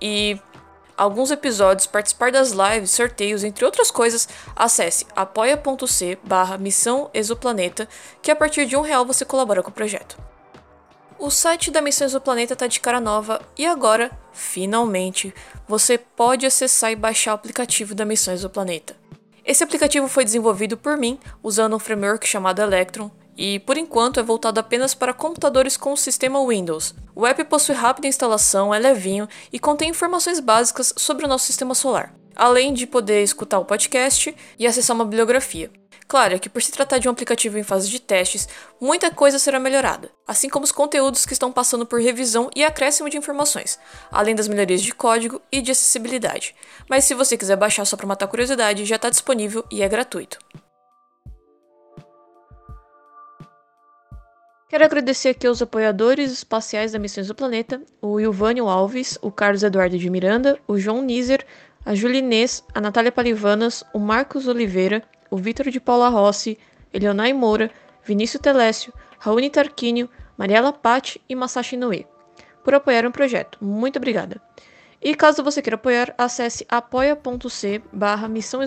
e 0.01 0.39
alguns 0.99 1.31
episódios, 1.31 1.87
participar 1.87 2.31
das 2.31 2.51
lives, 2.51 2.91
sorteios, 2.91 3.43
entre 3.43 3.65
outras 3.65 3.91
coisas, 3.91 4.29
acesse 4.55 5.07
apoia.c 5.17 6.19
barra 6.23 6.59
Missão 6.59 7.09
Exoplaneta, 7.15 7.89
que 8.21 8.31
a 8.31 8.37
partir 8.37 8.67
de 8.67 8.77
um 8.77 8.83
real 8.83 9.07
você 9.07 9.25
colabora 9.25 9.63
com 9.63 9.71
o 9.71 9.73
projeto. 9.73 10.30
O 11.21 11.29
site 11.29 11.71
da 11.71 11.83
Missões 11.83 12.13
do 12.13 12.21
Planeta 12.21 12.55
está 12.55 12.67
de 12.67 12.81
cara 12.81 12.99
nova 12.99 13.43
e 13.59 13.67
agora, 13.67 14.11
finalmente, 14.33 15.35
você 15.69 15.99
pode 15.99 16.47
acessar 16.47 16.93
e 16.93 16.97
baixar 16.97 17.33
o 17.33 17.35
aplicativo 17.35 17.95
da 17.95 18.07
Missões 18.07 18.41
do 18.41 18.49
Planeta. 18.49 18.97
Esse 19.45 19.63
aplicativo 19.63 20.09
foi 20.09 20.25
desenvolvido 20.25 20.79
por 20.79 20.97
mim 20.97 21.19
usando 21.43 21.77
um 21.77 21.79
framework 21.79 22.27
chamado 22.27 22.63
Electron 22.63 23.11
e, 23.37 23.59
por 23.59 23.77
enquanto, 23.77 24.19
é 24.19 24.23
voltado 24.23 24.59
apenas 24.61 24.95
para 24.95 25.13
computadores 25.13 25.77
com 25.77 25.93
o 25.93 25.97
sistema 25.97 26.43
Windows. 26.43 26.95
O 27.15 27.27
app 27.27 27.45
possui 27.45 27.75
rápida 27.75 28.09
instalação, 28.09 28.75
é 28.75 28.79
levinho 28.79 29.29
e 29.53 29.59
contém 29.59 29.91
informações 29.91 30.41
básicas 30.41 30.95
sobre 30.97 31.27
o 31.27 31.29
nosso 31.29 31.45
sistema 31.45 31.75
solar, 31.75 32.15
além 32.35 32.73
de 32.73 32.87
poder 32.87 33.23
escutar 33.23 33.59
o 33.59 33.67
podcast 33.67 34.35
e 34.59 34.67
acessar 34.67 34.97
uma 34.97 35.05
bibliografia. 35.05 35.71
Claro 36.11 36.41
que 36.41 36.49
por 36.49 36.61
se 36.61 36.73
tratar 36.73 36.99
de 36.99 37.07
um 37.07 37.13
aplicativo 37.13 37.57
em 37.57 37.63
fase 37.63 37.89
de 37.89 38.01
testes, 38.01 38.49
muita 38.81 39.13
coisa 39.13 39.39
será 39.39 39.61
melhorada, 39.61 40.11
assim 40.27 40.49
como 40.49 40.65
os 40.65 40.73
conteúdos 40.73 41.25
que 41.25 41.33
estão 41.33 41.53
passando 41.53 41.87
por 41.87 42.01
revisão 42.01 42.51
e 42.53 42.65
acréscimo 42.65 43.09
de 43.09 43.17
informações, 43.17 43.79
além 44.11 44.35
das 44.35 44.49
melhorias 44.49 44.83
de 44.83 44.93
código 44.93 45.41
e 45.53 45.63
de 45.63 45.71
acessibilidade. 45.71 46.53
Mas 46.89 47.05
se 47.05 47.15
você 47.15 47.37
quiser 47.37 47.55
baixar 47.55 47.85
só 47.85 47.97
para 47.97 48.09
matar 48.09 48.27
curiosidade, 48.27 48.85
já 48.85 48.97
está 48.97 49.09
disponível 49.09 49.65
e 49.71 49.85
é 49.85 49.89
gratuito. 49.89 50.37
Quero 54.69 54.85
agradecer 54.85 55.29
aqui 55.29 55.47
aos 55.47 55.63
apoiadores 55.63 56.33
espaciais 56.33 56.91
da 56.91 56.99
Missões 56.99 57.29
do 57.29 57.37
Planeta, 57.37 57.81
o 58.03 58.19
Ilvânio 58.19 58.69
Alves, 58.69 59.17
o 59.23 59.31
Carlos 59.31 59.63
Eduardo 59.63 59.97
de 59.97 60.11
Miranda, 60.11 60.59
o 60.67 60.77
João 60.77 61.03
Nízer, 61.03 61.47
a 61.87 61.95
Julinês, 61.95 62.65
a 62.75 62.81
Natália 62.81 63.13
Palivanas, 63.13 63.85
o 63.95 64.01
Marcos 64.01 64.49
Oliveira, 64.49 65.05
o 65.31 65.37
Vitor 65.37 65.71
de 65.71 65.81
Paula 65.81 66.09
Rossi, 66.09 66.59
Eleonai 66.93 67.33
Moura, 67.33 67.71
Vinícius 68.05 68.41
Telésio, 68.41 68.93
Raoni 69.19 69.51
Tarquínio, 69.51 70.09
Mariela 70.37 70.73
Patti 70.73 71.21
e 71.29 71.35
Masashi 71.35 71.77
Noe, 71.77 72.07
por 72.65 72.75
apoiar 72.75 73.07
o 73.07 73.13
projeto. 73.13 73.59
Muito 73.61 73.97
obrigada. 73.97 74.41
E 75.03 75.15
caso 75.15 75.43
você 75.43 75.63
queira 75.63 75.77
apoiar, 75.77 76.15
acesse 76.19 76.67
apoia.c 76.69 77.83
barra 77.93 78.29
Missão. 78.29 78.61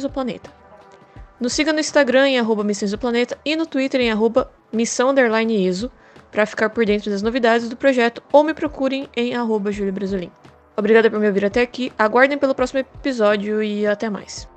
Nos 1.39 1.53
siga 1.53 1.73
no 1.73 1.79
Instagram 1.79 2.29
em 2.29 2.39
arroba 2.39 2.63
Missão 2.63 2.87
e 3.45 3.55
no 3.55 3.65
Twitter 3.65 4.01
em 4.01 4.11
arroba 4.11 4.51
Missão 4.71 5.09
Underline 5.09 5.67
Exo 5.67 5.91
para 6.31 6.45
ficar 6.45 6.69
por 6.69 6.85
dentro 6.85 7.11
das 7.11 7.21
novidades 7.21 7.69
do 7.69 7.75
projeto 7.75 8.23
ou 8.31 8.43
me 8.43 8.53
procurem 8.53 9.07
em 9.15 9.35
arroba 9.35 9.71
Júlio. 9.71 9.93
Obrigada 10.75 11.09
por 11.09 11.19
me 11.19 11.27
ouvir 11.27 11.45
até 11.45 11.61
aqui, 11.61 11.93
aguardem 11.97 12.37
pelo 12.37 12.55
próximo 12.55 12.79
episódio 12.79 13.61
e 13.61 13.85
até 13.85 14.09
mais. 14.09 14.52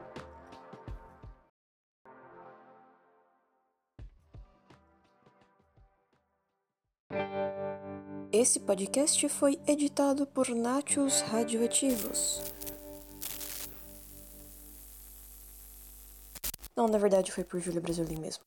Esse 8.39 8.61
podcast 8.61 9.27
foi 9.31 9.59
editado 9.67 10.27
por 10.27 10.47
Nachos 10.51 11.23
Radioativos. 11.23 12.43
Não, 16.77 16.87
na 16.87 16.99
verdade 16.99 17.33
foi 17.33 17.45
por 17.45 17.59
Júlia 17.59 17.81
Brasolim 17.81 18.21
mesmo. 18.21 18.46